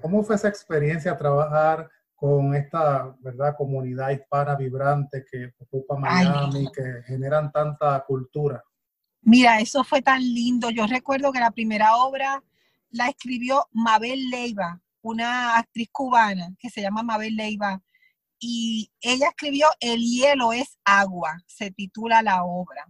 [0.00, 3.54] ¿Cómo fue esa experiencia trabajar con esta ¿verdad?
[3.56, 8.60] comunidad hispana vibrante que ocupa Miami, que generan tanta cultura?
[9.20, 10.70] Mira, eso fue tan lindo.
[10.70, 12.42] Yo recuerdo que la primera obra
[12.90, 17.80] la escribió Mabel Leiva, una actriz cubana que se llama Mabel Leiva
[18.44, 22.88] y ella escribió El hielo es agua, se titula la obra.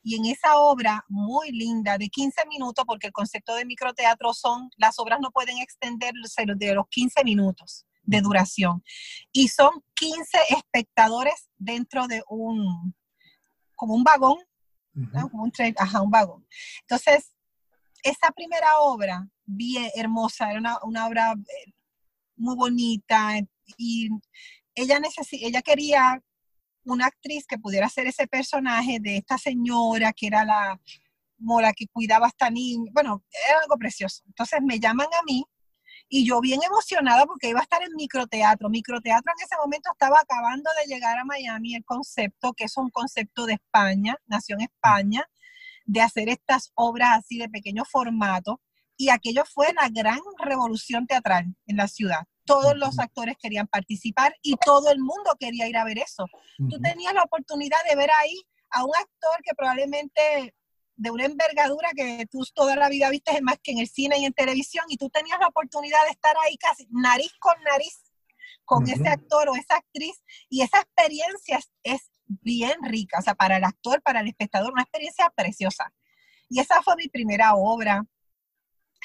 [0.00, 4.70] Y en esa obra muy linda, de 15 minutos, porque el concepto de microteatro son,
[4.76, 8.84] las obras no pueden extenderse de los 15 minutos de duración.
[9.32, 12.94] Y son 15 espectadores dentro de un,
[13.74, 14.38] como un vagón,
[15.30, 16.46] como un tren, ajá, un vagón.
[16.82, 17.32] Entonces,
[18.04, 21.72] esa primera obra, bien hermosa, era una, una obra eh,
[22.36, 23.40] muy bonita
[23.76, 24.08] y
[24.74, 25.00] ella,
[25.32, 26.22] ella quería
[26.84, 30.80] una actriz que pudiera ser ese personaje de esta señora que era la
[31.38, 32.90] mora que cuidaba a esta niña.
[32.92, 34.22] Bueno, era algo precioso.
[34.26, 35.44] Entonces me llaman a mí
[36.08, 38.68] y yo bien emocionada porque iba a estar en microteatro.
[38.68, 42.90] Microteatro en ese momento estaba acabando de llegar a Miami el concepto, que es un
[42.90, 45.24] concepto de España, nació en España,
[45.84, 48.60] de hacer estas obras así de pequeño formato.
[48.96, 54.36] Y aquello fue la gran revolución teatral en la ciudad todos los actores querían participar
[54.42, 56.26] y todo el mundo quería ir a ver eso.
[56.58, 60.54] Tú tenías la oportunidad de ver ahí a un actor que probablemente
[60.96, 64.26] de una envergadura que tú toda la vida viste más que en el cine y
[64.26, 68.02] en televisión y tú tenías la oportunidad de estar ahí casi nariz con nariz
[68.66, 73.56] con ese actor o esa actriz y esa experiencia es bien rica, o sea, para
[73.56, 75.92] el actor, para el espectador, una experiencia preciosa.
[76.48, 78.04] Y esa fue mi primera obra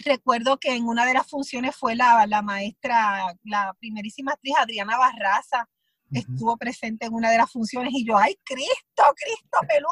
[0.05, 4.97] recuerdo que en una de las funciones fue la, la maestra, la primerísima actriz Adriana
[4.97, 5.67] Barraza,
[6.11, 9.89] estuvo presente en una de las funciones y yo, ¡ay, Cristo, Cristo, Pelú!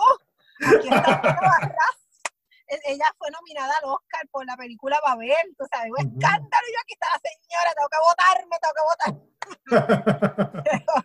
[0.78, 1.76] Aquí está Barraza.
[2.68, 6.74] E, ella fue nominada al Oscar por la película Babel, tú sabes, un escándalo, y
[6.74, 9.14] yo aquí está la señora, tengo que votarme, tengo que votar.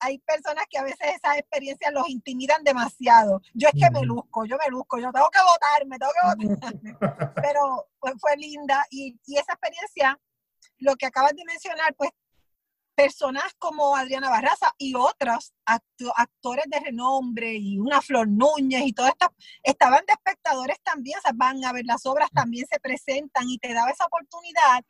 [0.00, 3.40] hay, personas que a veces esas experiencias los intimidan demasiado.
[3.54, 6.46] Yo es que me luzco, yo me luzco, yo tengo que votar, me tengo que
[6.46, 7.32] votar.
[7.42, 10.20] Pero pues, fue linda y, esa experiencia,
[10.78, 12.10] lo que acabas de mencionar, pues
[12.94, 19.08] personas como Adriana Barraza y otros actores de renombre y una Flor Núñez y todo
[19.08, 19.26] esto,
[19.64, 23.58] estaban de espectadores también, o sea, van a ver las obras, también se presentan y
[23.58, 24.84] te daba esa oportunidad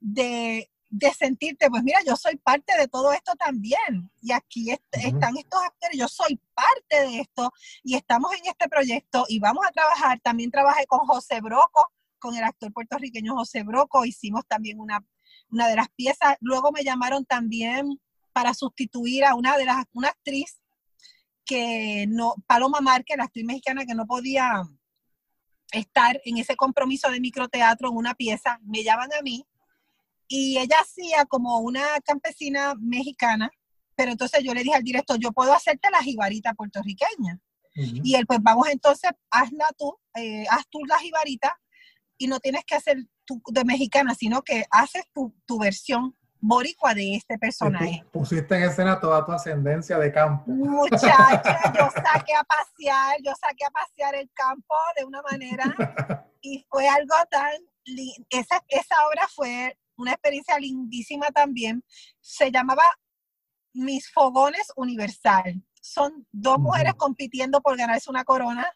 [0.00, 4.10] de, de sentirte, pues mira, yo soy parte de todo esto también.
[4.22, 7.52] Y aquí están estos actores, yo soy parte de esto
[7.82, 10.20] y estamos en este proyecto y vamos a trabajar.
[10.20, 15.04] También trabajé con José Broco, con el actor puertorriqueño José Broco, hicimos también una,
[15.50, 16.36] una de las piezas.
[16.40, 18.00] Luego me llamaron también
[18.32, 20.60] para sustituir a una de las, una actriz
[21.44, 24.62] que no, Paloma Márquez, la actriz mexicana que no podía
[25.72, 29.46] estar en ese compromiso de microteatro en una pieza, me llaman a mí
[30.28, 33.50] y ella hacía como una campesina mexicana,
[33.94, 37.40] pero entonces yo le dije al director, yo puedo hacerte la jibarita puertorriqueña.
[37.78, 41.54] Y él, pues vamos entonces, hazla tú, eh, haz tú la jibarita,
[42.16, 42.96] y no tienes que hacer
[43.26, 48.04] tu, de mexicana, sino que haces tu, tu versión boricua de este personaje.
[48.12, 50.50] Pusiste en escena toda tu ascendencia de campo.
[50.50, 55.64] Muchacha, yo saqué a pasear, yo saqué a pasear el campo de una manera
[56.40, 57.52] y fue algo tan,
[58.30, 61.82] esa, esa obra fue una experiencia lindísima también.
[62.20, 62.84] Se llamaba
[63.72, 65.62] Mis Fogones Universal.
[65.80, 68.66] Son dos mujeres compitiendo por ganarse una corona,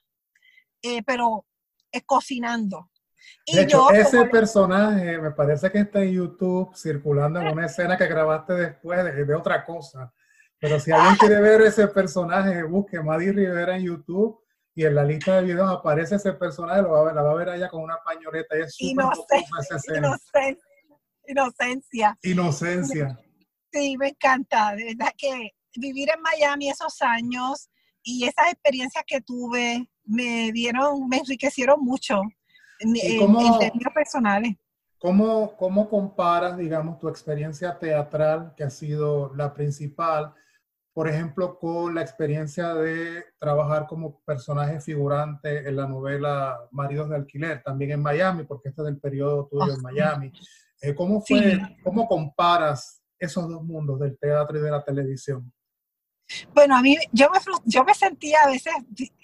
[0.83, 1.47] eh, pero
[1.91, 2.91] es cocinando.
[3.47, 8.07] de hecho, ese personaje me parece que está en YouTube circulando en una escena que
[8.07, 10.13] grabaste después de, otra cosa.
[10.59, 14.41] Pero si alguien quiere ver ese personaje, busque Maddy Rivera en YouTube
[14.75, 17.33] y en la lista de videos aparece ese personaje, lo va a ver, la va
[17.33, 20.19] a ver allá con una pañoleta y es súper inocencia,
[21.31, 22.19] inocencia.
[22.23, 23.19] Inocencia.
[23.73, 24.75] Sí, me encanta.
[24.75, 27.71] De verdad que vivir en Miami esos años
[28.03, 32.21] y esas experiencias que tuve me dieron, me enriquecieron mucho
[32.81, 34.57] en, términos personales.
[35.01, 40.35] ¿cómo, ¿Cómo comparas, digamos, tu experiencia teatral, que ha sido la principal,
[40.93, 47.17] por ejemplo, con la experiencia de trabajar como personaje figurante en la novela Maridos de
[47.17, 50.33] Alquiler, también en Miami, porque este es del periodo tuyo en Miami?
[50.81, 55.53] Eh, ¿Cómo fue, cómo comparas esos dos mundos del teatro y de la televisión?
[56.55, 58.73] Bueno, a mí yo me, yo me sentía a veces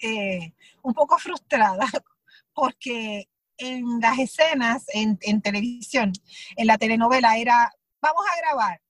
[0.01, 0.53] eh,
[0.83, 1.85] un poco frustrada
[2.53, 6.11] porque en las escenas en, en, televisión,
[6.55, 8.81] en la telenovela, era, vamos a grabar.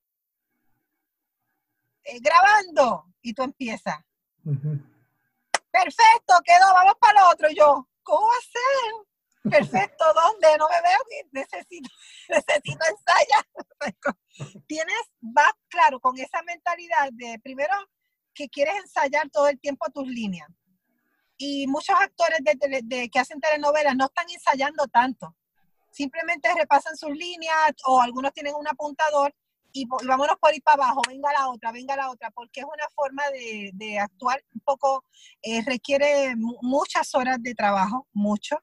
[2.03, 3.05] Eh, grabando.
[3.21, 3.97] Y tú empiezas.
[4.43, 7.49] Perfecto, quedó, vamos para el otro.
[7.49, 9.06] Y yo, ¿cómo hacer?
[9.49, 10.57] Perfecto, ¿dónde?
[10.57, 11.89] No me veo, necesito,
[12.29, 13.45] necesito ensayar.
[14.67, 17.73] Tienes, vas claro, con esa mentalidad de primero
[18.33, 20.47] que quieres ensayar todo el tiempo tus líneas.
[21.37, 25.35] Y muchos actores de, que hacen telenovelas no están ensayando tanto.
[25.91, 29.33] Simplemente repasan sus líneas o algunos tienen un apuntador
[29.81, 32.87] y, vámonos por ir para abajo, venga la otra, venga la otra, porque es una
[32.95, 35.03] forma de, actuar un poco,
[35.41, 38.57] eh, requiere muchas horas de trabajo, mucho.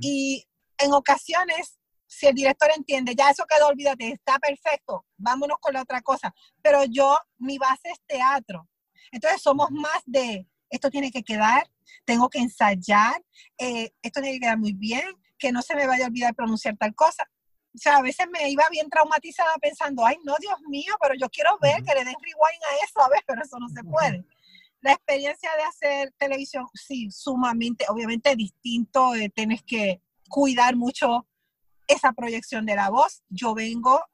[0.00, 0.44] Y
[0.78, 5.82] en ocasiones, si el director entiende, ya eso quedó, olvídate, está perfecto, vámonos con la
[5.82, 6.34] otra cosa.
[6.60, 8.68] Pero yo, mi base es teatro.
[9.10, 11.70] Entonces somos más de, esto tiene que quedar,
[12.04, 13.22] tengo que ensayar,
[13.58, 15.04] eh, esto tiene que quedar muy bien,
[15.38, 17.28] que no se me vaya a olvidar pronunciar tal cosa.
[17.74, 21.28] O sea, a veces me iba bien traumatizada pensando, ay, no, Dios mío, pero yo
[21.30, 24.24] quiero ver que le den rewind a eso, a ver, pero eso no se puede.
[24.80, 31.26] La experiencia de hacer televisión, sí, sumamente, obviamente distinto, eh, tienes que cuidar mucho
[31.86, 33.22] esa proyección de la voz.
[33.28, 34.04] Yo vengo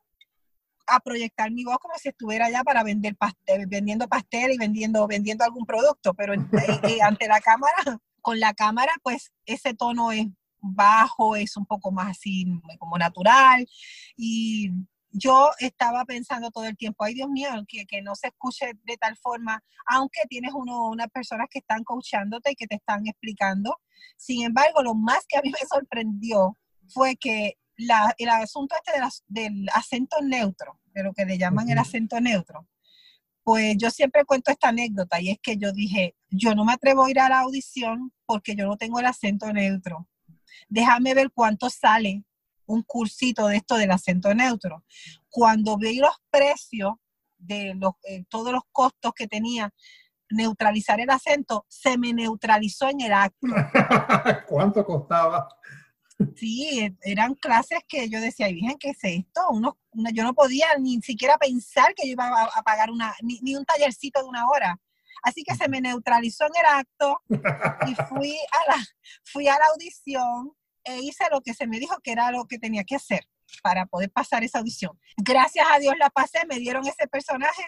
[0.86, 5.06] a proyectar mi voz como si estuviera allá para vender pastel, vendiendo pastel y vendiendo,
[5.06, 10.26] vendiendo algún producto, pero ante la cámara, con la cámara, pues ese tono es
[10.61, 12.46] bajo, es un poco más así
[12.78, 13.66] como natural
[14.16, 14.70] y
[15.11, 18.96] yo estaba pensando todo el tiempo, ay Dios mío, que, que no se escuche de
[18.96, 23.78] tal forma, aunque tienes uno, unas personas que están coachándote y que te están explicando.
[24.16, 26.56] Sin embargo, lo más que a mí me sorprendió
[26.88, 32.20] fue que el asunto este del acento neutro, de lo que le llaman el acento
[32.20, 32.66] neutro,
[33.44, 37.04] pues yo siempre cuento esta anécdota y es que yo dije, yo no me atrevo
[37.04, 40.06] a ir a la audición porque yo no tengo el acento neutro.
[40.68, 42.24] Déjame ver cuánto sale
[42.66, 44.84] un cursito de esto del acento neutro.
[45.30, 46.94] Cuando vi los precios
[47.38, 49.72] de los, eh, todos los costos que tenía
[50.30, 53.46] neutralizar el acento, se me neutralizó en el acto.
[54.46, 55.49] ¿Cuánto costaba?
[56.34, 59.40] Sí, eran clases que yo decía, Virgen, ¿qué es esto?
[59.51, 59.78] Uno,
[60.12, 64.20] yo no podía ni siquiera pensar que yo iba a, pagar una, ni, un tallercito
[64.20, 64.80] de una hora.
[65.23, 67.23] Así que se me neutralizó en el acto
[67.87, 68.87] y fui a la,
[69.25, 70.53] fui a la audición
[70.85, 73.29] e hice lo que se me dijo que era lo que tenía que hacer
[73.62, 74.99] para poder pasar esa audición.
[75.16, 77.64] Gracias a Dios la pasé, me dieron ese personaje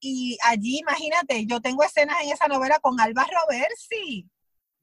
[0.00, 4.28] y allí, imagínate, yo tengo escenas en esa novela con Alba Roversi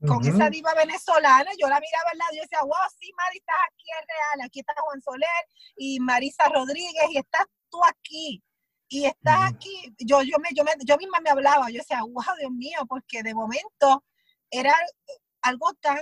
[0.05, 3.55] con esa diva venezolana, yo la miraba al lado y decía, wow, sí, Mari, estás
[3.71, 5.43] aquí, es real, aquí está Juan Soler
[5.75, 8.43] y Marisa Rodríguez y estás tú aquí.
[8.89, 12.23] Y estás aquí, yo, yo, me, yo, me, yo misma me hablaba, yo decía, wow,
[12.39, 14.03] Dios mío, porque de momento
[14.49, 14.73] era
[15.41, 15.99] algo tan,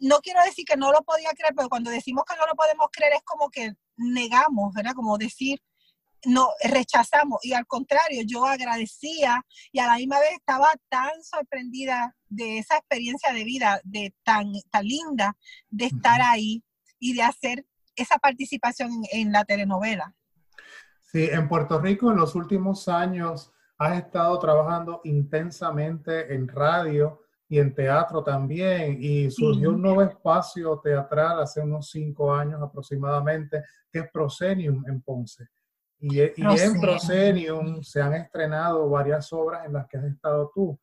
[0.00, 2.88] no quiero decir que no lo podía creer, pero cuando decimos que no lo podemos
[2.92, 4.92] creer es como que negamos, ¿verdad?
[4.94, 5.60] Como decir,
[6.26, 12.16] no rechazamos y al contrario, yo agradecía y a la misma vez estaba tan sorprendida
[12.28, 15.36] de esa experiencia de vida de tan, tan linda
[15.68, 16.62] de estar ahí
[16.98, 17.66] y de hacer
[17.96, 20.14] esa participación en, la telenovela.
[21.14, 27.60] Sí, en Puerto Rico en los últimos años has estado trabajando intensamente en radio, y
[27.60, 28.98] en teatro también.
[29.00, 33.62] Y surgió un nuevo espacio teatral hace unos cinco años aproximadamente,
[33.92, 35.46] que es Proscenium en Ponce.
[36.00, 40.76] Y, y en Proscenium se han estrenado varias obras en las que has estado tú.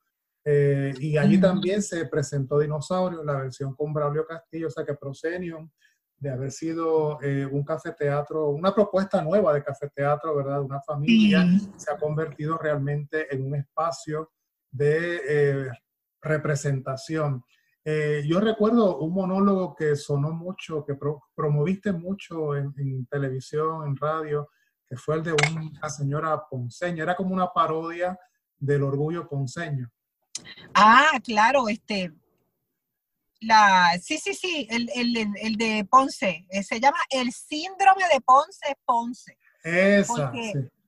[0.46, 4.96] Eh, y allí también se presentó Dinosaurio, la versión con Braulio Castillo, o sea que
[4.96, 5.70] Proscenium,
[6.22, 10.62] de haber sido eh, un cafeteatro, una propuesta nueva de cafeteatro, ¿verdad?
[10.62, 14.32] Una familia, se ha convertido realmente en un espacio
[14.70, 15.72] de eh,
[16.22, 17.44] representación.
[17.84, 20.96] yo recuerdo un monólogo que sonó mucho, que
[21.36, 24.52] promoviste mucho en, en, televisión, en radio,
[24.88, 27.02] que fue el de una señora ponceña.
[27.02, 28.16] Era como una parodia
[28.60, 29.90] del orgullo ponceño.
[30.76, 32.14] Ah, claro, este,
[33.42, 38.78] la, sí, sí, sí, el, el, de Ponce, eh, se llama el síndrome de Ponce
[38.86, 39.38] Ponce.
[39.64, 40.32] Esa,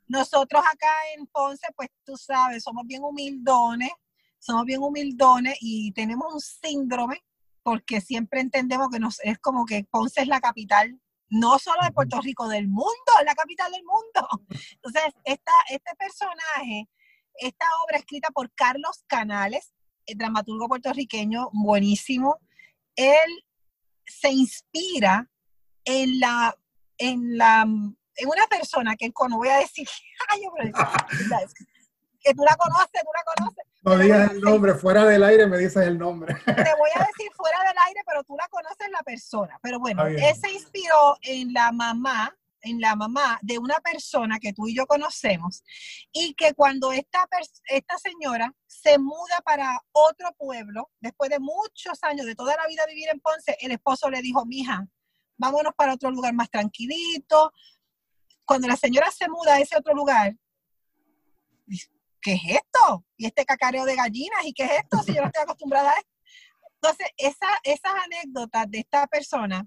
[0.07, 3.91] nosotros acá en Ponce, pues tú sabes, somos bien humildones,
[4.37, 7.23] somos bien humildones y tenemos un síndrome
[7.63, 10.99] porque siempre entendemos que nos, es como que Ponce es la capital,
[11.29, 14.27] no solo de Puerto Rico, del mundo, es la capital del mundo.
[14.75, 16.87] Entonces, esta, este personaje
[17.35, 19.72] esta obra escrita por Carlos Canales, el
[20.15, 22.39] dramaturgo puertorriqueño buenísimo,
[22.95, 23.45] él
[24.05, 25.29] se inspira
[25.85, 26.55] en la,
[26.97, 29.87] en la, en una persona que no voy a decir,
[32.19, 33.63] que tú la conoces, tú la conoces.
[33.83, 36.33] No digas el nombre, fuera del aire me dices el nombre.
[36.45, 39.59] Te voy a decir fuera del aire, pero tú la conoces la persona.
[39.61, 42.33] Pero bueno, él se inspiró en la mamá
[42.63, 45.63] en la mamá de una persona que tú y yo conocemos
[46.11, 47.27] y que cuando esta,
[47.67, 52.85] esta señora se muda para otro pueblo, después de muchos años, de toda la vida
[52.87, 54.87] vivir en Ponce, el esposo le dijo, mija,
[55.37, 57.51] vámonos para otro lugar más tranquilito.
[58.45, 60.33] Cuando la señora se muda a ese otro lugar,
[62.21, 63.05] ¿qué es esto?
[63.17, 65.99] Y este cacareo de gallinas, ¿y qué es esto si yo no estoy acostumbrada a
[65.99, 66.09] esto?
[66.81, 69.65] Entonces, esa, esas anécdotas de esta persona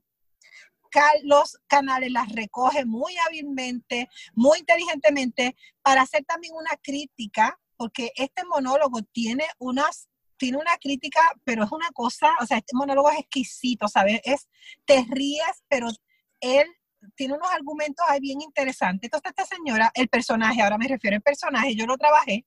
[1.22, 8.44] los Canales las recoge muy hábilmente, muy inteligentemente, para hacer también una crítica, porque este
[8.44, 13.20] monólogo tiene unas tiene una crítica, pero es una cosa, o sea, este monólogo es
[13.20, 14.20] exquisito, ¿sabes?
[14.24, 14.49] Es,
[14.84, 15.88] te ríes, pero
[16.40, 16.66] él
[17.14, 19.09] tiene unos argumentos ahí bien interesantes.
[19.09, 22.44] Entonces, esta señora, el personaje, ahora me refiero al personaje, yo lo trabajé.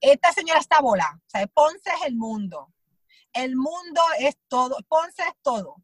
[0.00, 2.72] Esta señora está volada, o Ponce es el mundo.
[3.32, 5.83] El mundo es todo, Ponce es todo.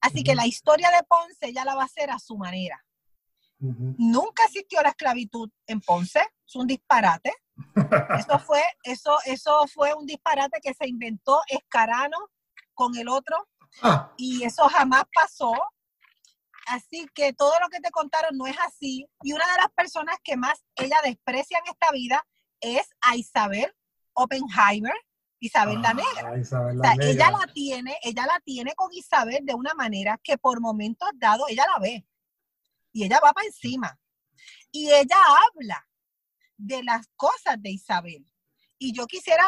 [0.00, 2.84] Así que la historia de Ponce ella la va a hacer a su manera.
[3.58, 7.34] Nunca existió la esclavitud en Ponce, es un disparate.
[8.18, 12.16] Eso fue, eso, eso fue un disparate que se inventó Escarano
[12.72, 13.36] con el otro
[13.82, 14.12] ah.
[14.16, 15.52] y eso jamás pasó.
[16.66, 19.06] Así que todo lo que te contaron no es así.
[19.22, 22.26] Y una de las personas que más ella desprecia en esta vida
[22.60, 23.74] es a Isabel
[24.14, 24.94] Oppenheimer,
[25.40, 26.34] Isabel la Negra.
[26.84, 31.08] Ah, ella la tiene, ella la tiene con Isabel de una manera que por momentos
[31.14, 32.06] dados ella la ve
[32.92, 33.98] y ella va para encima.
[34.70, 35.88] Y ella habla
[36.56, 38.26] de las cosas de Isabel.
[38.78, 39.44] Y yo quisiera,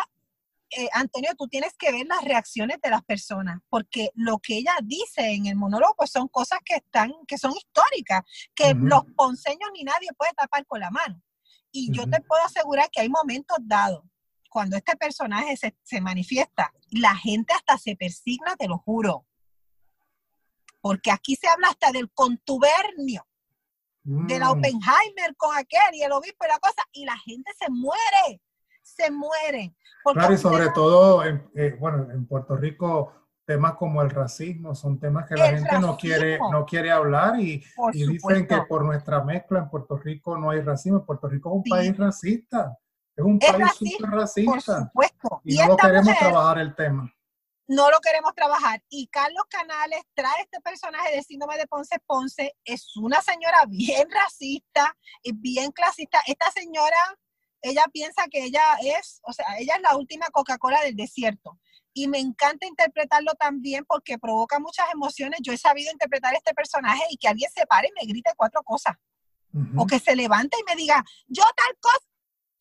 [0.70, 4.74] eh, Antonio, tú tienes que ver las reacciones de las personas, porque lo que ella
[4.82, 8.22] dice en el monólogo pues, son cosas que están, que son históricas,
[8.54, 11.22] que los ponceños ni nadie puede tapar con la mano.
[11.70, 14.04] Y yo te puedo asegurar que hay momentos dados
[14.52, 19.26] cuando este personaje se, manifiesta, la gente hasta se persigna, te lo juro.
[20.80, 23.26] Porque aquí se habla hasta del contubernio,
[24.02, 24.58] de la mm.
[24.58, 28.42] Oppenheimer con aquel y el obispo y la cosa, y la gente se muere,
[28.82, 29.74] se muere.
[30.04, 33.12] Claro, y sobre todo, en, eh, bueno, en Puerto Rico,
[33.46, 37.64] temas como el racismo son temas que la gente no quiere, no quiere hablar y,
[37.92, 41.04] dicen que por nuestra mezcla en Puerto Rico no hay racismo.
[41.04, 42.76] Puerto Rico es un país racista.
[43.16, 44.52] Es un país súper racista.
[44.52, 45.42] Por supuesto.
[45.44, 47.14] Y, no lo queremos trabajar el tema.
[47.68, 48.82] No lo queremos trabajar.
[48.88, 52.54] Y Carlos Canales trae este personaje de síndrome de Ponce Ponce.
[52.64, 56.20] Es una señora bien racista y bien clasista.
[56.26, 56.96] Esta señora,
[57.60, 61.58] ella piensa que ella es, o sea, ella es la última Coca-Cola del desierto.
[61.94, 65.40] Y me encanta interpretarlo también porque provoca muchas emociones.
[65.42, 68.62] Yo he sabido interpretar este personaje y que alguien se pare y me grite cuatro
[68.62, 68.94] cosas.
[69.76, 72.06] O que se levante y me diga, yo tal cosa,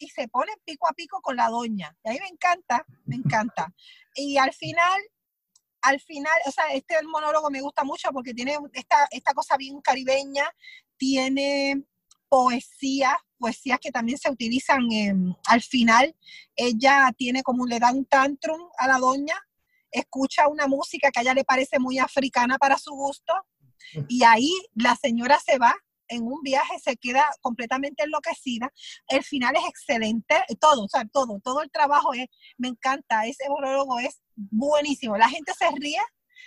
[0.01, 1.95] y se pone pico a pico con la doña.
[2.03, 3.73] Y ahí me encanta, me encanta.
[4.15, 4.99] Y al final,
[5.81, 9.79] al final, o sea, este monólogo me gusta mucho porque tiene esta, esta cosa bien
[9.79, 10.49] caribeña,
[10.97, 11.83] tiene
[12.27, 14.81] poesía, poesías que también se utilizan
[15.45, 16.15] al final.
[16.55, 19.35] Ella tiene como, le da un tantrum a la doña,
[19.91, 23.33] escucha una música que a ella le parece muy africana para su gusto,
[24.07, 25.75] y ahí la señora se va
[26.11, 28.71] en un viaje se queda completamente enloquecida.
[29.07, 33.49] El final es excelente, todo, o sea, todo, todo el trabajo es, me encanta, ese
[33.49, 35.17] monólogo es buenísimo.
[35.17, 36.01] La gente se ríe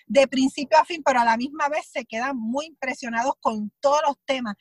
[0.06, 4.00] de principio a fin, pero a la misma vez se quedan muy impresionados con todos
[4.06, 4.54] los temas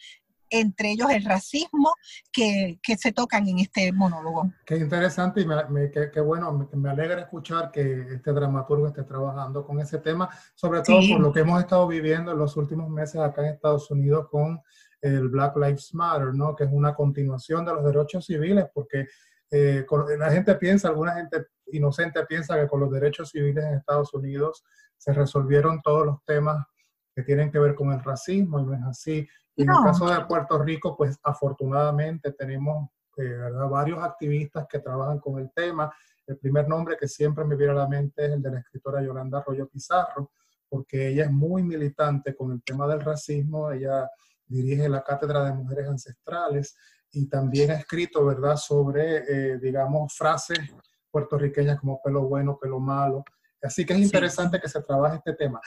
[0.54, 1.93] entre ellos el racismo
[2.32, 4.51] que, que, se tocan en este monólogo.
[4.66, 9.66] Qué interesante y me, qué, bueno, me, me, alegra escuchar que este dramaturgo esté trabajando
[9.66, 13.20] con ese tema, sobre todo por lo que hemos estado viviendo en los últimos meses
[13.20, 14.62] acá en Estados Unidos con
[15.04, 16.56] el Black Lives Matter, ¿no?
[16.56, 19.08] que es una continuación de los derechos civiles, porque
[19.51, 19.86] eh,
[20.18, 24.64] la gente piensa, alguna gente inocente piensa que con los derechos civiles en Estados Unidos
[24.97, 26.66] se resolvieron todos los temas
[27.14, 29.28] que tienen que ver con el racismo y no es así.
[29.56, 33.38] En el caso de Puerto Rico, pues afortunadamente tenemos eh,
[33.70, 35.93] varios activistas que trabajan con el tema.
[36.26, 39.04] El primer nombre que siempre me viene a la mente es el de la escritora
[39.04, 40.32] Yolanda Arroyo Pizarro,
[40.68, 43.72] porque ella es muy militante con el tema del racismo.
[43.72, 44.10] Ella
[44.46, 46.76] dirige la Cátedra de Mujeres Ancestrales
[47.12, 50.60] y también ha escrito, ¿verdad?, sobre, eh, digamos, frases
[51.12, 53.24] puertorriqueñas como pelo bueno, pelo malo.
[53.62, 55.62] Así que es interesante que se trabaje este tema.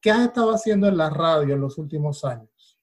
[0.00, 2.78] ¿Qué has estado haciendo en la radio en los últimos años?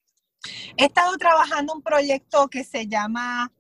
[0.78, 3.52] He estado trabajando un proyecto que se llama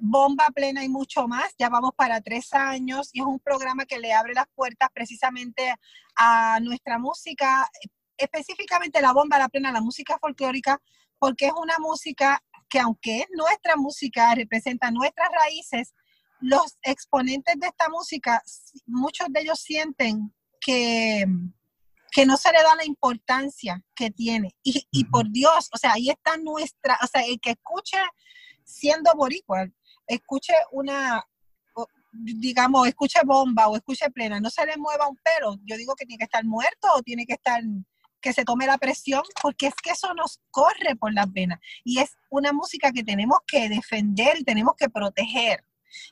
[0.00, 1.54] Bomba Plena y mucho más.
[1.58, 5.74] Ya vamos para tres años y es un programa que le abre las puertas precisamente
[6.16, 7.68] a nuestra música,
[8.16, 10.80] específicamente la bomba, la plena, la música folclórica,
[11.22, 15.94] porque es una música que aunque es nuestra música, representa nuestras raíces,
[16.40, 18.42] los exponentes de esta música,
[18.86, 21.24] muchos de ellos sienten que
[22.10, 24.54] que no se le da la importancia que tiene.
[24.64, 27.96] Y, y, por Dios, o sea, ahí está nuestra, o sea, el que escuche
[28.64, 29.66] siendo boricua,
[30.08, 31.24] escuche una,
[32.12, 36.04] digamos, escuche bomba o escuche plena, no se le mueva un pelo, yo digo que
[36.04, 37.62] tiene que estar muerto o tiene que estar,
[38.22, 41.58] que se tome la presión, porque es que eso nos corre por las venas.
[41.84, 45.64] Y es una música que tenemos que defender y tenemos que proteger.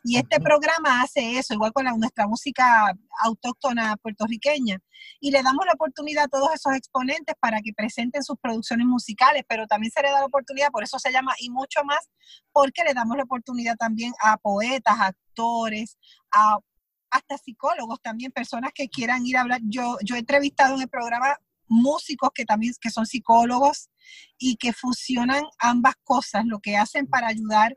[0.05, 2.93] Y este programa hace eso, igual con nuestra música
[3.23, 4.79] autóctona puertorriqueña.
[5.21, 9.43] Y le damos la oportunidad a todos esos exponentes para que presenten sus producciones musicales,
[9.49, 12.11] pero también se le da la oportunidad, por eso se llama y mucho más,
[12.53, 15.97] porque le damos la oportunidad también a poetas, actores,
[16.33, 16.59] a
[17.11, 19.61] hasta psicólogos también, personas que quieran ir a hablar.
[19.65, 21.37] Yo, yo he entrevistado en el programa
[21.71, 23.89] músicos que también que son psicólogos
[24.37, 27.75] y que fusionan ambas cosas, lo que hacen para ayudar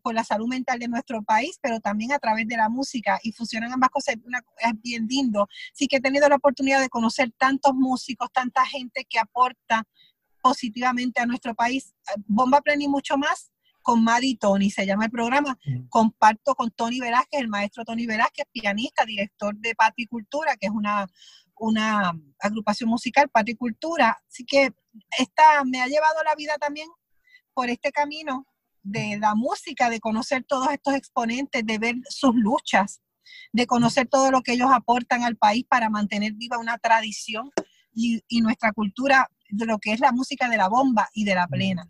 [0.00, 3.32] con la salud mental de nuestro país, pero también a través de la música y
[3.32, 5.46] fusionan ambas cosas, es bien lindo.
[5.74, 9.84] Sí que he tenido la oportunidad de conocer tantos músicos, tanta gente que aporta
[10.40, 11.94] positivamente a nuestro país.
[12.26, 15.58] Bomba Plena y mucho más con Madi Tony, se llama el programa.
[15.64, 15.88] Mm.
[15.88, 21.06] Comparto con Tony Velázquez, el maestro Tony Velázquez, pianista, director de Patricultura, que es una,
[21.62, 24.18] una agrupación musical, Patricultura.
[24.28, 24.74] Así que
[25.16, 26.88] esta me ha llevado la vida también
[27.54, 28.46] por este camino
[28.82, 33.00] de la música, de conocer todos estos exponentes, de ver sus luchas,
[33.52, 37.50] de conocer todo lo que ellos aportan al país para mantener viva una tradición
[37.94, 41.46] y, nuestra cultura de lo que es la música de la bomba y de la
[41.46, 41.88] plena.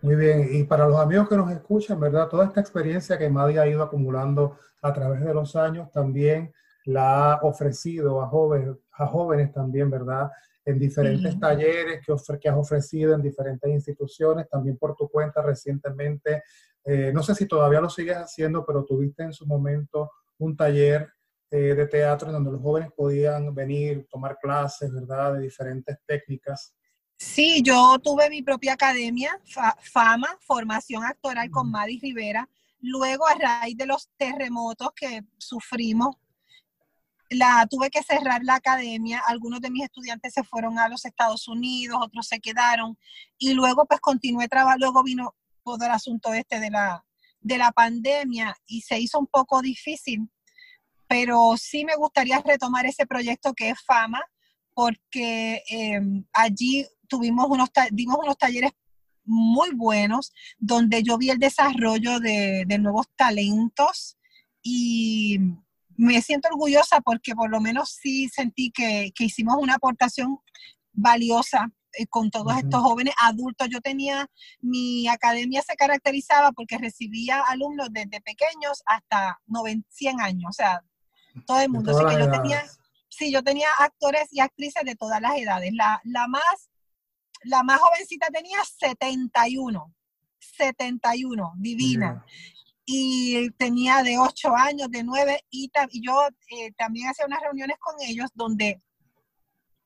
[0.00, 2.28] Muy bien, y para los amigos que nos escuchan, ¿verdad?
[2.28, 6.54] Toda esta experiencia que Madi ha ido acumulando a través de los años también
[6.86, 10.30] la ha ofrecido a jóvenes, a jóvenes también, ¿verdad?
[10.66, 16.42] en diferentes talleres que, que, has ofrecido en diferentes instituciones, también por tu cuenta recientemente.
[16.84, 21.08] Eh, no sé si todavía lo sigues haciendo, pero tuviste en su momento un taller
[21.52, 25.34] eh, de teatro en donde los jóvenes podían venir, tomar clases, ¿verdad?
[25.34, 26.74] De diferentes técnicas.
[27.16, 29.40] Sí, yo tuve mi propia academia,
[29.80, 32.48] FAMA, Formación Actoral con Madis Rivera.
[32.80, 36.16] Luego, a raíz de los terremotos que sufrimos
[37.30, 41.48] la tuve que cerrar la academia, algunos de mis estudiantes se fueron a los Estados
[41.48, 42.98] Unidos, otros se quedaron
[43.38, 47.04] y luego pues continué trabajando, luego vino todo el asunto este de la,
[47.40, 50.30] de la pandemia y se hizo un poco difícil,
[51.08, 54.22] pero sí me gustaría retomar ese proyecto que es Fama,
[54.74, 58.72] porque em, allí tuvimos unos, dimos unos talleres
[59.24, 64.16] muy buenos donde yo vi el desarrollo de, de nuevos talentos
[64.62, 65.38] y
[65.96, 70.38] me siento orgullosa porque por lo menos sí sentí que, hicimos una aportación
[70.92, 73.68] valiosa eh, con todos estos jóvenes adultos.
[73.70, 74.28] Yo tenía,
[74.60, 79.40] mi academia se caracterizaba porque recibía alumnos desde pequeños hasta
[79.88, 80.82] 100 años, o sea,
[81.46, 81.96] todo el mundo.
[81.96, 82.62] Así que yo tenía,
[83.08, 85.72] sí, yo tenía actores y actrices de todas las edades.
[85.72, 86.70] La, la, más,
[87.42, 89.92] la más jovencita tenía 71.
[90.38, 92.24] 71, divina
[92.88, 95.70] y tenía de 8 años, de 9, y,
[96.00, 98.80] yo eh, también hacía unas reuniones con ellos donde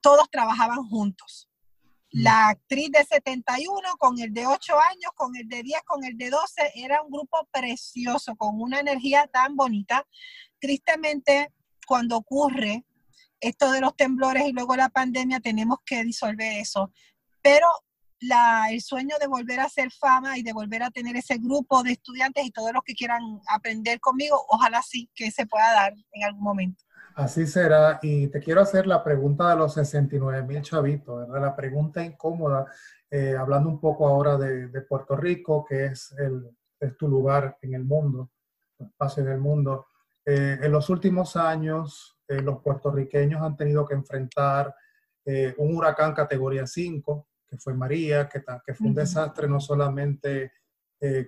[0.02, 1.48] todos trabajaban juntos.
[2.10, 6.18] La actriz de 71 con el de 8 años, con el de 10, con el
[6.18, 10.06] de 12, era un grupo precioso, con una energía tan bonita.
[10.60, 11.54] Tristemente,
[11.86, 12.84] cuando ocurre
[13.40, 16.92] esto de los temblores y luego la pandemia, tenemos que disolver eso.
[17.40, 17.66] Pero
[18.20, 21.82] la, el sueño de volver a hacer fama y de volver a tener ese grupo
[21.82, 25.94] de estudiantes y todos los que quieran aprender conmigo, ojalá sí que se pueda dar
[26.12, 26.84] en algún momento.
[27.14, 27.98] Así será.
[28.02, 31.48] Y te quiero hacer la pregunta de los 69 mil chavitos, ¿verdad?
[31.48, 32.66] La pregunta incómoda,
[33.10, 36.48] eh, hablando un poco ahora de, de Puerto Rico, que es, el,
[36.78, 38.30] es, tu lugar en el mundo,
[38.76, 39.86] tu espacio en el mundo.
[40.24, 44.74] Eh, en los últimos años, eh, los puertorriqueños han tenido que enfrentar
[45.58, 50.52] un huracán categoría 5, que fue María, que, que fue un desastre no solamente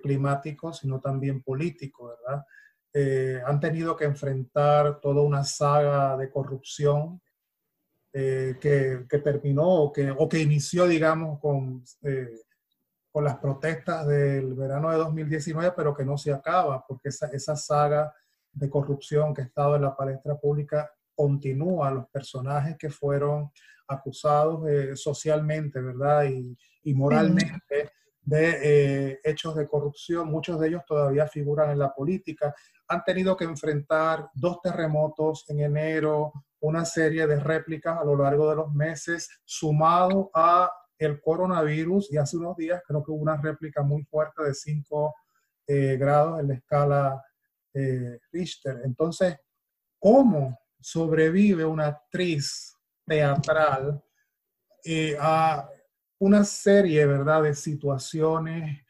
[0.03, 2.45] climático, sino también político, ¿verdad?
[2.95, 7.19] Eh, han tenido que enfrentar toda una saga de corrupción
[8.13, 12.39] eh, que, que, terminó o que, o que inició, digamos, con, eh,
[13.11, 17.55] con las protestas del verano de 2019, pero que no se acaba, porque esa, esa
[17.55, 18.13] saga
[18.51, 21.89] de corrupción que ha estado en la palestra pública continúa.
[21.89, 23.51] Los personajes que fueron
[23.87, 24.61] acusados
[24.95, 26.25] socialmente, ¿verdad?
[26.25, 32.53] Y, y moralmente de hechos de corrupción, muchos de ellos todavía figuran en la política
[32.87, 38.49] han tenido que enfrentar dos terremotos en enero, una serie de réplicas a lo largo
[38.49, 43.37] de los meses, sumado a el coronavirus y hace unos días creo que hubo una
[43.37, 45.15] réplica muy fuerte de 5
[45.67, 47.23] eh, grados en la escala
[47.73, 48.81] eh, Richter.
[48.85, 49.37] Entonces,
[49.99, 52.72] ¿cómo sobrevive una actriz
[53.05, 54.03] teatral
[54.83, 55.69] eh, a
[56.19, 58.83] una serie, ¿verdad?, de situaciones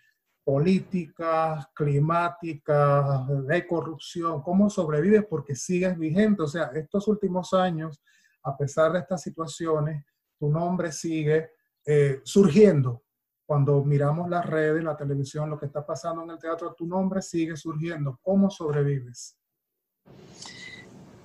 [0.43, 6.43] políticas, climáticas, de corrupción, cómo sobrevives porque sigues vigente.
[6.43, 8.01] O sea, estos últimos años,
[8.43, 10.03] a pesar de estas situaciones,
[10.37, 11.51] tu nombre sigue
[11.85, 13.03] eh, surgiendo.
[13.45, 17.21] Cuando miramos las redes, la televisión, lo que está pasando en el teatro, tu nombre
[17.21, 18.19] sigue surgiendo.
[18.21, 19.37] ¿Cómo sobrevives?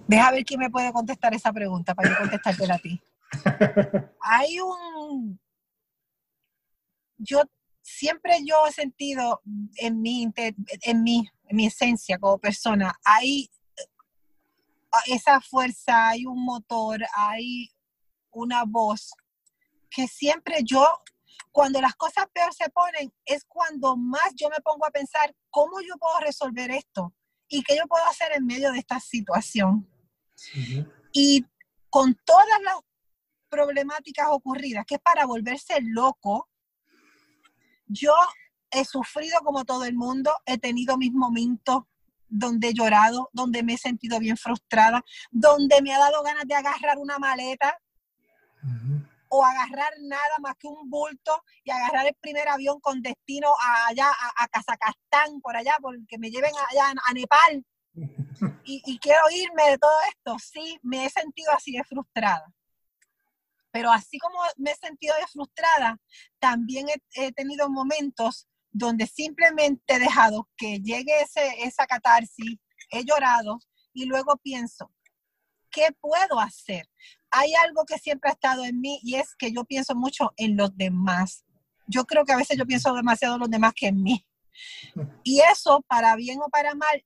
[0.09, 3.00] Deja ver quién me puede contestar esa pregunta para yo contestarte a ti.
[4.22, 5.38] Hay un...
[7.18, 7.42] Yo
[7.82, 9.42] siempre yo he sentido
[9.76, 13.50] en mi, en mi, en mi esencia como persona, hay
[14.92, 17.70] ah, esa fuerza, hay un motor, hay
[18.30, 19.12] una voz
[19.90, 20.86] que siempre yo,
[21.50, 25.80] cuando las cosas peor se ponen, es cuando más yo me pongo a pensar cómo
[25.80, 27.14] yo puedo resolver esto
[27.48, 29.88] y qué yo puedo hacer en medio de esta situación.
[31.12, 31.45] Y
[31.91, 32.76] con todas las
[33.49, 36.49] problemáticas ocurridas, que es para volverse loco,
[37.86, 38.14] yo
[38.70, 41.84] he sufrido como todo el mundo, he tenido mis momentos
[42.28, 46.55] donde he llorado, donde me he sentido bien frustrada, donde me ha dado ganas de
[46.55, 47.78] agarrar una maleta
[49.30, 53.49] o agarrar nada más que un bulto y agarrar el primer avión con destino
[53.86, 57.64] allá, a, a Kazajstán, por allá, porque me lleven allá a, Nepal.
[58.64, 60.36] Y, y quiero irme de todo esto.
[60.38, 62.46] Sí, me he sentido así de frustrada.
[63.70, 65.99] Pero así como me he sentido frustrada,
[66.38, 72.59] también he, tenido momentos donde simplemente he dejado que llegue ese, esa catarsis,
[72.90, 73.59] he llorado
[73.92, 74.90] y luego pienso,
[75.70, 76.88] ¿qué puedo hacer?
[77.30, 80.57] Hay algo que siempre ha estado en mí y es que yo pienso mucho en
[80.57, 81.44] los demás.
[81.86, 84.26] Yo creo que a veces yo pienso demasiado en los demás que en mí.
[85.22, 87.05] Y eso, para bien o para mal,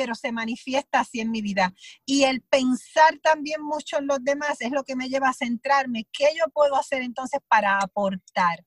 [0.00, 1.74] pero se manifiesta así en mi vida.
[2.06, 6.08] Y el pensar también mucho en los demás es lo que me lleva a centrarme.
[6.10, 8.64] ¿Qué yo puedo hacer entonces para aportar?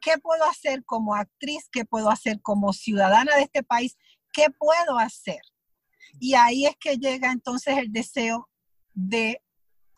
[0.00, 1.68] ¿Qué puedo hacer como actriz?
[1.72, 3.98] ¿Qué puedo hacer como ciudadana de este país?
[4.32, 5.40] ¿Qué puedo hacer?
[6.20, 8.48] Y ahí es que llega entonces el deseo
[8.94, 9.42] de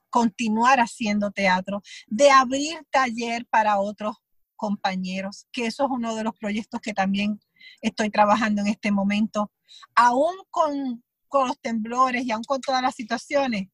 [0.08, 4.16] continuar haciendo teatro, de abrir taller para otros
[4.56, 7.40] compañeros, que eso es uno de los proyectos que también
[7.80, 9.50] estoy trabajando en este momento,
[9.94, 11.02] aún con,
[11.32, 13.68] los temblores y aún con todas las situaciones,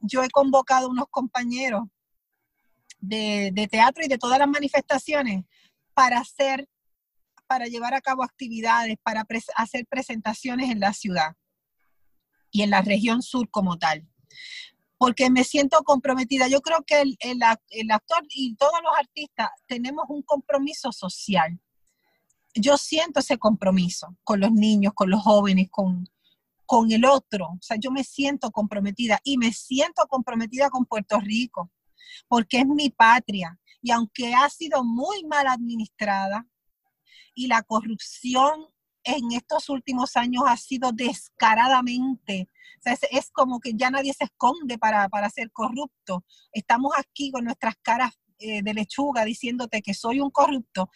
[0.00, 1.82] yo he convocado unos compañeros
[3.00, 5.44] de, teatro y de todas las manifestaciones
[5.92, 6.68] para hacer,
[7.48, 11.34] para llevar a cabo actividades, para hacer presentaciones en la ciudad
[12.52, 14.06] y en la región sur como tal.
[14.98, 16.46] Porque me siento comprometida.
[16.46, 21.60] Yo creo que el, el actor y todos los artistas tenemos un compromiso social
[22.56, 26.08] yo siento ese compromiso con los niños, con los jóvenes, con,
[26.64, 27.46] con el otro.
[27.46, 31.70] O sea, yo me siento comprometida y me siento comprometida con Puerto Rico,
[32.28, 33.58] porque es mi patria.
[33.82, 36.46] Y aunque ha sido muy mal administrada
[37.34, 38.66] y la corrupción
[39.04, 42.48] en estos últimos años ha sido descaradamente,
[42.78, 46.24] o sea, es, como que ya nadie se esconde para, para ser corrupto.
[46.52, 50.90] Estamos aquí con nuestras caras eh, de lechuga diciéndote que soy un corrupto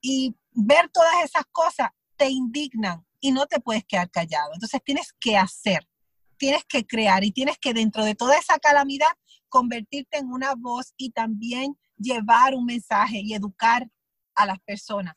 [0.00, 4.52] y ver todas esas cosas te indignan y no te puedes quedar callado.
[4.54, 5.88] Entonces tienes que hacer,
[6.36, 9.10] tienes que crear y tienes que dentro de toda esa calamidad
[9.48, 13.88] convertirte en una voz y también llevar un mensaje y educar
[14.34, 15.14] a las personas.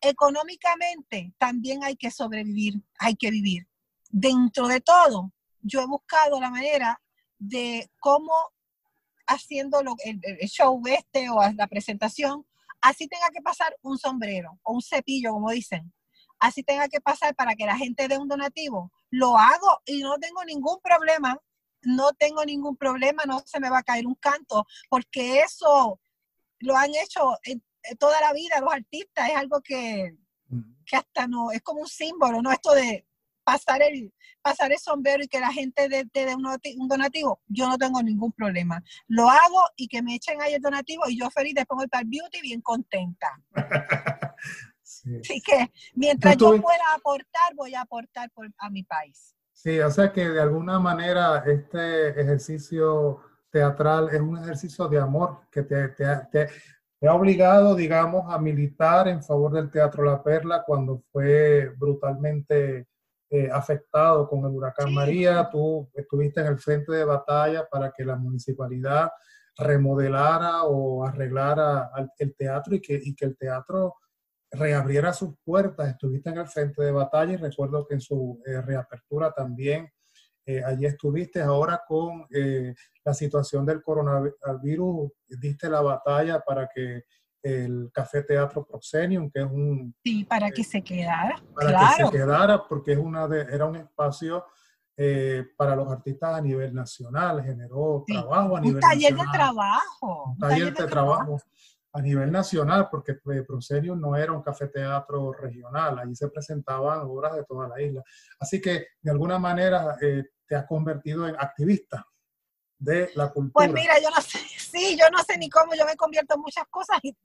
[0.00, 3.66] Económicamente también hay que sobrevivir, hay que vivir.
[4.10, 7.00] Dentro de todo, yo he buscado la manera
[7.38, 8.32] de cómo
[9.26, 12.46] haciendo el, el show este o la presentación,
[12.80, 15.92] así tenga que pasar un sombrero o un cepillo, como dicen,
[16.38, 20.18] así tenga que pasar para que la gente dé un donativo, lo hago y no
[20.18, 21.38] tengo ningún problema,
[21.82, 26.00] no tengo ningún problema, no se me va a caer un canto, porque eso
[26.60, 27.36] lo han hecho
[27.98, 30.16] toda la vida los artistas, es algo que,
[30.86, 32.52] que hasta no, es como un símbolo, ¿no?
[32.52, 33.06] Esto de
[33.48, 37.78] pasar el, pasar el sombrero y que la gente dé de, un donativo, yo no
[37.78, 38.82] tengo ningún problema.
[39.06, 42.02] Lo hago y que me echen ahí el donativo y yo feliz después voy para
[42.02, 43.28] el beauty bien contenta.
[45.20, 49.34] Así que mientras yo pueda aportar, voy a aportar a mi país.
[49.54, 55.40] Sí, o sea que de alguna manera este ejercicio teatral es un ejercicio de amor
[55.50, 60.64] que te, te, te, ha obligado, digamos, a militar en favor del Teatro La Perla
[60.66, 62.86] cuando fue brutalmente
[63.30, 65.48] eh, afectado con el huracán María.
[65.50, 69.10] Tú estuviste en el frente de batalla para que la municipalidad
[69.56, 73.96] remodelara o arreglara el teatro y que, y que el teatro
[74.50, 78.60] reabriera sus puertas, estuviste en el frente de batalla y recuerdo que en su eh,
[78.62, 79.90] reapertura también
[80.46, 81.42] eh, allí estuviste.
[81.42, 82.74] Ahora con eh,
[83.04, 87.02] la situación del coronavirus, diste la batalla para que
[87.42, 89.94] el Café Teatro Proxenium, que es un...
[90.04, 91.42] Sí, para que se quedara.
[91.54, 94.44] Para que se quedara, porque es una de, era un espacio
[95.56, 98.80] para los artistas a nivel nacional, generó trabajo a nivel nacional.
[98.80, 100.24] Un taller de trabajo.
[100.24, 101.40] Un taller, de, trabajo
[101.92, 107.34] a nivel nacional, porque pues, Proserio no era un cafeteatro regional, ahí se presentaban obras
[107.34, 108.02] de toda la isla.
[108.40, 112.04] Así que de alguna manera eh, te has convertido en activista
[112.78, 113.52] de la cultura.
[113.66, 114.38] Pues mira, yo no sé,
[114.70, 117.16] sí, yo no sé ni cómo, yo me convierto en muchas cosas y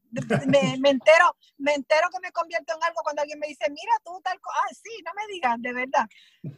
[0.47, 3.93] me, me entero, me entero que me convierto en algo cuando alguien me dice, mira
[4.03, 6.07] tú tal cosa, ah, sí, no me digan, de verdad.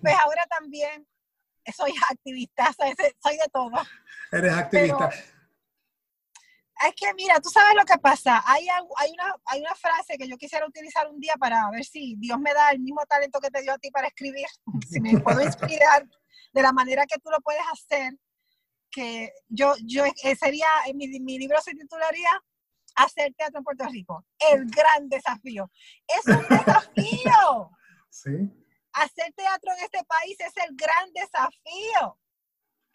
[0.01, 1.07] Pues ahora también
[1.75, 2.71] soy activista,
[3.23, 3.81] soy de todo.
[4.31, 5.09] Eres activista
[6.83, 8.43] es que mira, tú sabes lo que pasa.
[8.45, 12.15] Hay, hay, una, hay una frase que yo quisiera utilizar un día para ver si
[12.17, 14.45] Dios me da el mismo talento que te dio a ti para escribir,
[14.89, 16.05] si me puedo inspirar
[16.53, 18.13] de la manera que tú lo puedes hacer,
[18.95, 22.29] que yo, yo eh, sería, mi, mi libro se titularía
[22.95, 25.69] Hacer teatro en Puerto Rico, el gran desafío.
[26.07, 27.71] Es un desafío.
[28.09, 28.31] Sí.
[28.93, 32.17] Hacer teatro en este país es el gran desafío.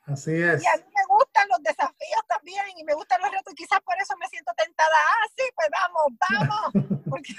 [0.07, 0.63] Así es.
[0.63, 3.53] Y a mí me gustan los desafíos también y me gustan los retos.
[3.55, 4.97] Quizás por eso me siento tentada.
[4.97, 7.05] Ah, sí, pues vamos, vamos.
[7.11, 7.35] Porque,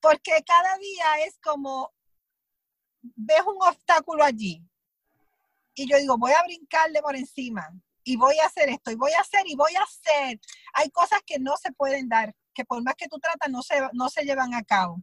[0.00, 1.92] porque cada día es como,
[3.02, 4.66] ves un obstáculo allí.
[5.74, 7.68] Y yo digo, voy a brincarle por encima
[8.04, 10.40] y voy a hacer esto y voy a hacer y voy a hacer.
[10.74, 13.80] Hay cosas que no se pueden dar, que por más que tú tratas no se,
[13.92, 15.02] no se llevan a cabo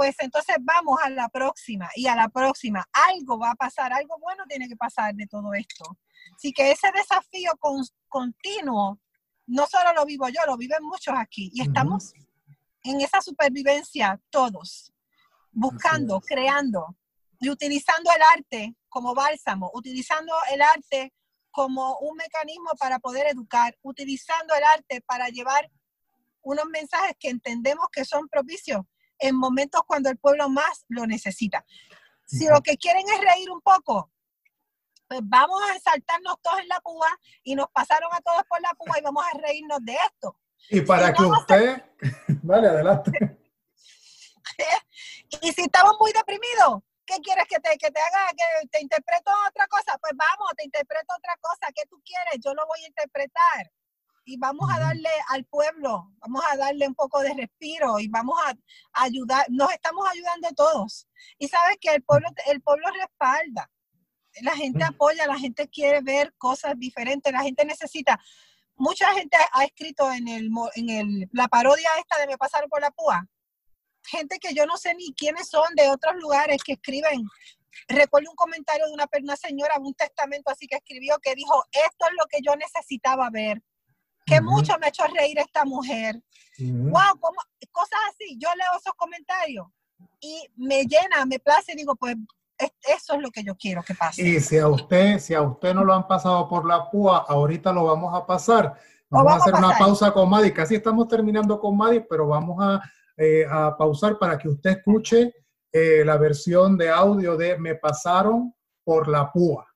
[0.00, 2.88] pues entonces vamos a la próxima y a la próxima.
[2.90, 5.98] Algo va a pasar, algo bueno tiene que pasar de todo esto.
[6.34, 7.52] Así que ese desafío
[8.08, 8.98] continuo,
[9.46, 11.50] no solo lo vivo yo, lo viven muchos aquí.
[11.52, 12.14] Y estamos
[12.82, 14.90] en esa supervivencia todos,
[15.52, 16.96] buscando, creando
[17.40, 21.12] y utilizando el arte como bálsamo, utilizando el arte
[21.50, 25.68] como un mecanismo para poder educar, utilizando el arte para llevar
[26.42, 28.82] unos mensajes que entendemos que son propicios
[29.18, 31.64] en momentos cuando el pueblo más lo necesita.
[32.26, 34.10] Si lo que quieren es reír un poco,
[35.08, 37.08] pues vamos a saltarnos todos en la púa
[37.42, 40.38] y nos pasaron a todos por la púa y vamos a reírnos de esto.
[40.68, 41.82] Y para que usted,
[42.42, 43.10] vale, adelante.
[45.42, 48.28] y si estamos muy deprimidos, ¿qué quieres que te, que te haga?
[48.36, 49.98] ¿Que te interpreto otra cosa?
[49.98, 51.66] Pues vamos, te interpreto otra cosa.
[51.74, 52.38] ¿Qué tú quieres?
[52.44, 53.72] Yo lo voy a interpretar
[54.24, 58.38] y vamos a darle al pueblo, vamos a darle un poco de respiro y vamos
[58.44, 58.54] a
[59.02, 61.08] ayudar, nos estamos ayudando todos.
[61.38, 63.68] Y sabes que el pueblo, el pueblo respalda,
[64.42, 68.20] la gente apoya, la gente quiere ver cosas diferentes, la gente necesita.
[68.76, 72.80] Mucha gente ha escrito en, el, en el, la parodia esta de Me pasaron por
[72.80, 73.26] la púa.
[74.10, 77.22] Gente que yo no sé ni quiénes son de otros lugares que escriben
[77.88, 82.06] recuerdo un comentario de una, una, señora, un testamento así que escribió que dijo, esto
[82.06, 83.62] es lo que yo necesitaba ver
[84.26, 86.22] que mucho me ha hecho reír esta mujer.
[86.58, 87.18] Wow,
[87.72, 88.36] cosas así.
[88.38, 89.66] Yo leo esos comentarios
[90.20, 92.16] y me llena, me place y digo, pues
[92.58, 94.22] eso es lo que yo quiero que pase.
[94.22, 97.72] Y si a usted, si a usted no lo han pasado por la púa, ahorita
[97.72, 98.74] lo vamos a pasar.
[99.08, 100.52] Vamos, a hacer una pausa con Maddy.
[100.52, 102.80] Casi estamos terminando con Maddy, pero vamos a,
[103.22, 105.34] eh, a pausar para que usted escuche
[105.70, 109.66] eh, la versión de audio de Me pasaron por la púa.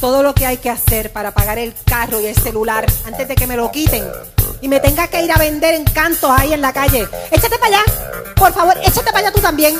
[0.00, 3.34] Todo lo que hay que hacer para pagar el carro y el celular antes de
[3.34, 4.02] que me lo quiten
[4.62, 7.06] y me tenga que ir a vender encantos ahí en la calle.
[7.30, 9.74] Échate para allá, por favor, échate para allá tú también.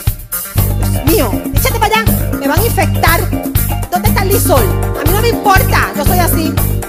[1.06, 3.20] Mío, échate para allá, me van a infectar.
[3.90, 4.62] ¿Dónde está el lisol?
[5.00, 6.81] A mí no me importa, yo soy así.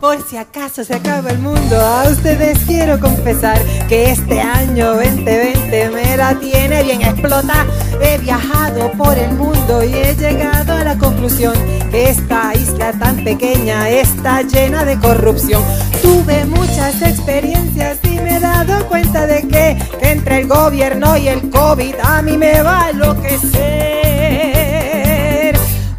[0.00, 5.90] Por si acaso se acaba el mundo, a ustedes quiero confesar que este año 2020
[5.90, 7.66] me la tiene bien explota.
[8.00, 11.52] He viajado por el mundo y he llegado a la conclusión
[11.90, 15.62] que esta isla tan pequeña está llena de corrupción.
[16.00, 21.28] Tuve muchas experiencias y me he dado cuenta de que, que entre el gobierno y
[21.28, 23.50] el COVID a mí me va a enloquecer.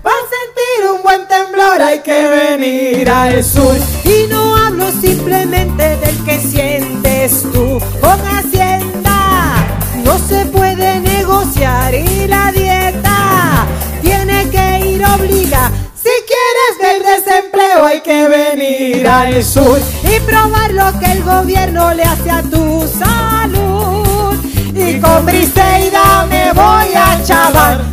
[0.04, 0.12] Va
[1.32, 3.76] temblor, hay que venir al sur.
[4.04, 9.18] Y no hablo simplemente del que sientes tú con Hacienda.
[10.04, 13.66] No se puede negociar y la dieta
[14.02, 15.72] tiene que ir obliga.
[16.04, 21.94] Si quieres ver desempleo hay que venir al sur y probar lo que el gobierno
[21.94, 24.36] le hace a tu salud.
[24.74, 26.01] Y con Briseida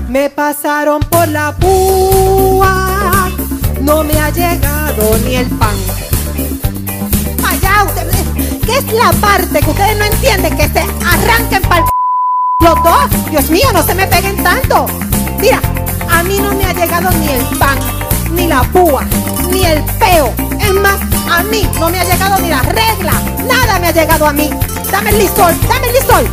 [0.08, 3.30] Me pasaron por la púa,
[3.82, 5.76] no me ha llegado ni el pan.
[7.46, 7.84] Allá,
[8.64, 10.56] ¿qué es la parte que ustedes no entienden?
[10.56, 11.84] Que se arranquen para
[12.60, 13.30] los dos.
[13.30, 14.86] Dios mío, no se me peguen tanto.
[15.40, 15.60] Mira,
[16.10, 17.78] a mí no me ha llegado ni el pan,
[18.32, 19.04] ni la púa,
[19.50, 20.32] ni el peo.
[20.58, 20.98] Es más,
[21.30, 23.12] a mí no me ha llegado ni la regla.
[23.46, 24.48] Nada me ha llegado a mí.
[24.90, 26.24] Dame el listón, dame el listón.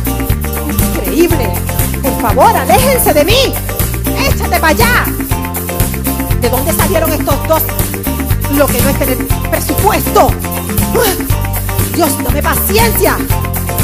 [0.96, 1.75] Increíble.
[2.06, 3.52] Por favor, aléjense de mí.
[4.28, 5.04] Échate para allá.
[6.40, 7.62] ¿De dónde salieron estos dos?
[8.56, 10.30] Lo que no es tener presupuesto.
[11.96, 13.16] Dios, dame paciencia.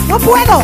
[0.07, 0.63] No puedo.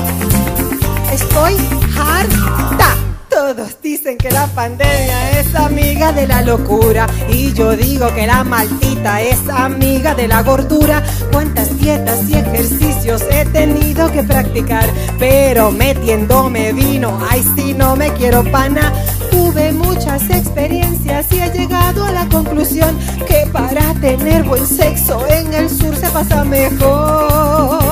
[1.12, 1.56] Estoy
[1.98, 3.07] harta.
[3.48, 8.44] Todos dicen que la pandemia es amiga de la locura y yo digo que la
[8.44, 11.02] maldita es amiga de la gordura.
[11.32, 14.84] Cuántas dietas y ejercicios he tenido que practicar,
[15.18, 18.92] pero metiéndome vino, ay si no me quiero pana.
[19.30, 25.54] Tuve muchas experiencias y he llegado a la conclusión que para tener buen sexo en
[25.54, 27.87] el sur se pasa mejor.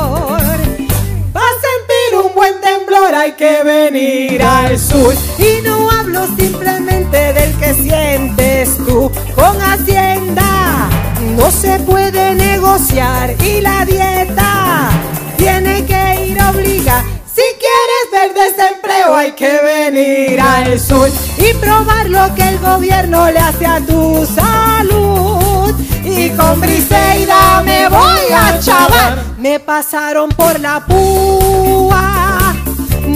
[2.97, 5.14] Temblor, hay que venir al sur.
[5.38, 10.88] Y no hablo simplemente del que sientes tú con Hacienda.
[11.36, 14.90] No se puede negociar y la dieta
[15.36, 17.05] tiene que ir obliga.
[17.34, 23.30] Si quieres ver desempleo hay que venir al sur y probar lo que el gobierno
[23.30, 25.74] le hace a tu salud.
[26.05, 29.22] Y con Briseida me voy a chavar.
[29.38, 32.45] Me pasaron por la púa.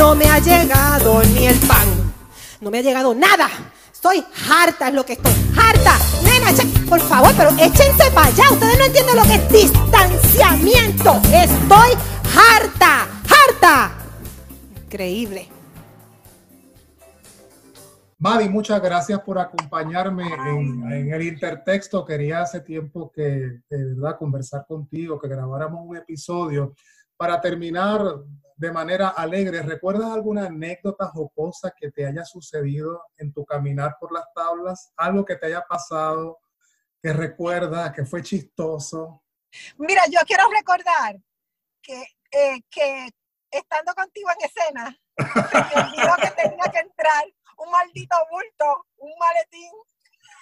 [0.01, 1.87] No me ha llegado ni el pan.
[2.63, 3.51] No me ha llegado nada.
[3.93, 5.33] Estoy harta, es lo que estoy.
[5.55, 5.99] Harta.
[6.25, 6.53] Nena,
[6.89, 8.45] por favor, pero échense para allá.
[8.51, 11.21] Ustedes no entienden lo que es distanciamiento.
[11.31, 11.91] Estoy
[12.35, 13.09] harta.
[13.29, 13.93] Harta.
[14.87, 15.49] Increíble.
[18.17, 22.07] Madi, muchas gracias por acompañarme en, en el intertexto.
[22.07, 26.75] Quería hace tiempo que, de verdad, conversar contigo, que grabáramos un episodio.
[27.19, 28.01] Para terminar
[28.61, 34.13] de manera alegre, ¿recuerdas alguna anécdota jocosa que te haya sucedido en tu caminar por
[34.13, 34.93] las tablas?
[34.99, 36.39] Algo que te haya pasado,
[37.01, 39.23] que recuerdas, que fue chistoso.
[39.79, 41.17] Mira, yo quiero recordar
[41.81, 42.03] que,
[42.33, 43.09] eh, que
[43.51, 47.25] estando contigo en escena, se me olvidó que tenía que entrar
[47.57, 49.73] un maldito bulto, un maletín.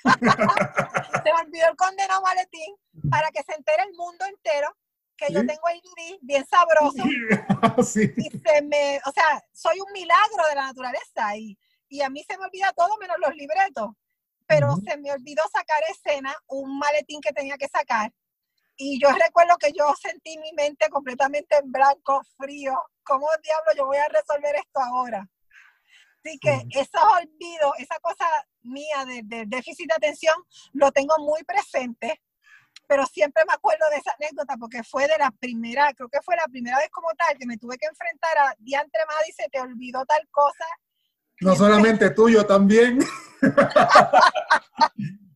[1.22, 2.74] se me olvidó el condenado maletín
[3.08, 4.76] para que se entere el mundo entero
[5.18, 5.46] que yo Sí.
[5.46, 7.02] tengo ADD bien sabroso
[7.84, 8.12] sí.
[8.16, 11.58] y se me, o sea, soy un milagro de la naturaleza y,
[11.88, 13.90] y a mí se me olvida todo menos los libretos,
[14.46, 14.82] pero Ujú.
[14.86, 18.12] se me olvidó sacar escena un maletín que tenía que sacar
[18.76, 23.86] y yo recuerdo que yo sentí mi mente completamente en blanco, frío, ¿cómo diablo yo
[23.86, 25.28] voy a resolver esto ahora?
[26.24, 28.26] Así que esos olvidos, esa cosa
[28.62, 30.34] mía de, de déficit de atención,
[30.72, 32.22] lo tengo muy presente
[32.88, 36.34] pero siempre me acuerdo de esa anécdota porque fue de la primera, creo que fue
[36.34, 39.60] la primera vez como tal que me tuve que enfrentar a Diantre Maddy, se te
[39.60, 40.64] olvidó tal cosa.
[41.40, 42.98] No solamente tuyo, también.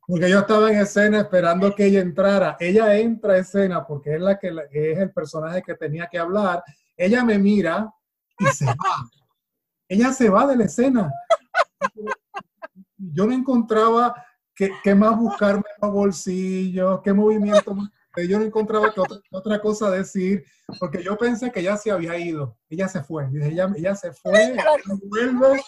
[0.06, 2.56] Porque yo estaba en escena esperando que ella entrara.
[2.58, 6.62] Ella entra a escena porque es la que es el personaje que tenía que hablar.
[6.96, 7.90] Ella me mira
[8.38, 8.74] y se va.
[9.88, 11.10] Ella se va de la escena.
[12.96, 14.14] yo no encontraba
[14.54, 17.90] qué, más buscarme en los bolsillos, qué movimiento más.
[18.28, 20.44] Yo no encontraba que otra, otra, cosa decir,
[20.78, 22.58] porque yo pensé que ella se había ido.
[22.68, 23.26] Ella se fue.
[23.32, 24.54] Ella, ella se fue,
[25.04, 25.62] vuelve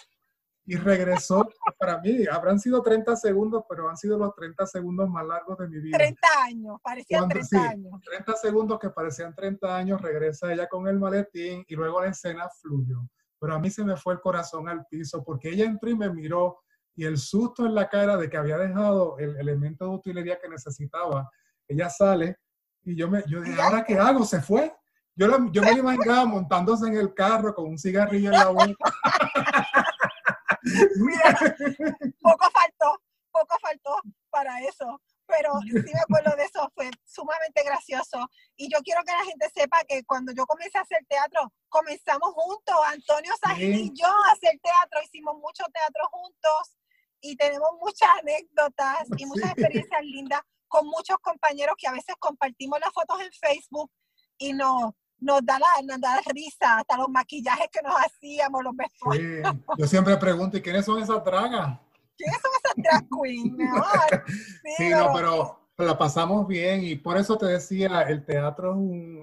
[0.65, 1.47] y regresó.
[1.79, 5.67] Para mí, habrán sido 30 segundos, pero han sido los 30 segundos más largos de
[5.67, 5.97] mi vida.
[5.97, 8.01] 30 años, parecían 30 años.
[8.03, 12.49] 30 segundos que parecían 30 años, regresa ella con el maletín y luego la escena
[12.61, 13.07] fluyó.
[13.39, 16.09] Pero a mí se me fue el corazón al piso porque ella entró y me
[16.09, 16.59] miró
[16.95, 20.47] y el susto en la cara de que había dejado el elemento de utilería que
[20.47, 21.29] necesitaba.
[21.67, 22.37] Ella sale
[22.83, 24.23] y yo me yo dije, ¿ahora qué hago?
[24.23, 24.73] ¿Se fue?
[25.15, 28.65] Yo, yo me imaginaba montándose en el carro con un cigarrillo en la boca.
[32.21, 33.95] poco faltó, poco faltó
[34.29, 38.29] para eso, pero sí me acuerdo de eso, fue sumamente gracioso.
[38.55, 42.33] Y yo quiero que la gente sepa que cuando yo comencé a hacer teatro, comenzamos
[42.33, 46.77] juntos, Antonio Sajín y yo a hacer teatro, hicimos mucho teatro juntos
[47.21, 52.79] y tenemos muchas anécdotas y muchas experiencias lindas con muchos compañeros que a veces compartimos
[52.79, 53.91] las fotos en Facebook
[54.37, 58.75] y nos, nos, da, la, nos da risa, hasta los maquillajes que nos hacíamos, los
[58.75, 59.55] vestuarios.
[59.77, 61.79] Yo siempre pregunto, ¿y quiénes son esas dragas?
[62.17, 63.57] ¿Quiénes son esas drag queens?
[64.77, 68.77] sí, no, pero la pasamos bien y por eso te decía, el teatro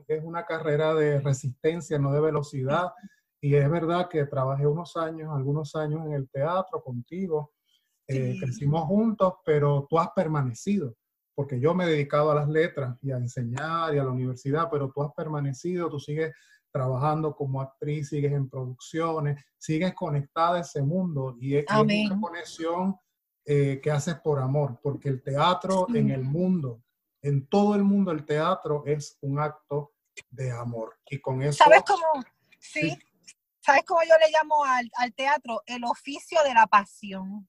[0.07, 2.93] es, una carrera de resistencia, no de velocidad.
[3.40, 7.53] Y es verdad que trabajé unos años, algunos años en el teatro contigo,
[8.16, 10.94] eh, crecimos juntos, pero tú has permanecido
[11.34, 14.68] porque yo me he dedicado a las letras y a enseñar y a la universidad,
[14.70, 16.32] pero tú has permanecido, tú sigues
[16.70, 22.96] trabajando como actriz, sigues en producciones, sigues conectada a ese mundo y es, una conexión
[23.44, 26.82] eh, que haces por amor, porque el teatro en el mundo,
[27.22, 29.92] en todo el mundo el teatro es un acto
[30.30, 30.98] de amor.
[31.10, 31.64] Y con eso...
[31.64, 32.06] ¿Sabes cómo?
[32.58, 32.96] Sí.
[33.60, 35.62] ¿Sabes cómo yo le llamo al, al teatro?
[35.66, 37.48] El oficio de la pasión.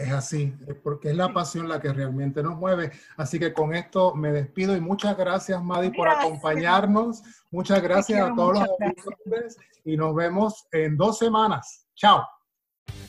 [0.00, 2.90] Es así, porque es la pasión la que realmente nos mueve.
[3.18, 7.22] Así que con esto me despido y muchas gracias, Madi, por acompañarnos.
[7.50, 11.86] Muchas gracias a todos los auditores y nos vemos en dos semanas.
[11.94, 12.26] Chao.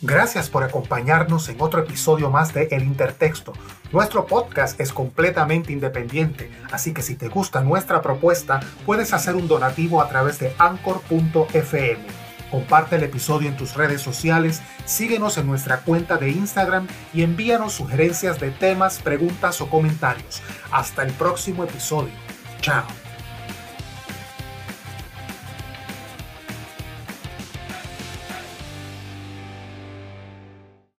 [0.02, 3.54] Gracias por acompañarnos en otro episodio más de El Intertexto.
[3.94, 9.48] Nuestro podcast es completamente independiente, así que si te gusta nuestra propuesta, puedes hacer un
[9.48, 12.21] donativo a través de anchor.fm
[12.52, 17.74] Comparte el episodio en tus redes sociales, síguenos en nuestra cuenta de Instagram y envíanos
[17.74, 20.41] sugerencias de temas, preguntas o comentarios.
[20.70, 22.14] Hasta el próximo episodio.
[22.60, 23.11] Chao.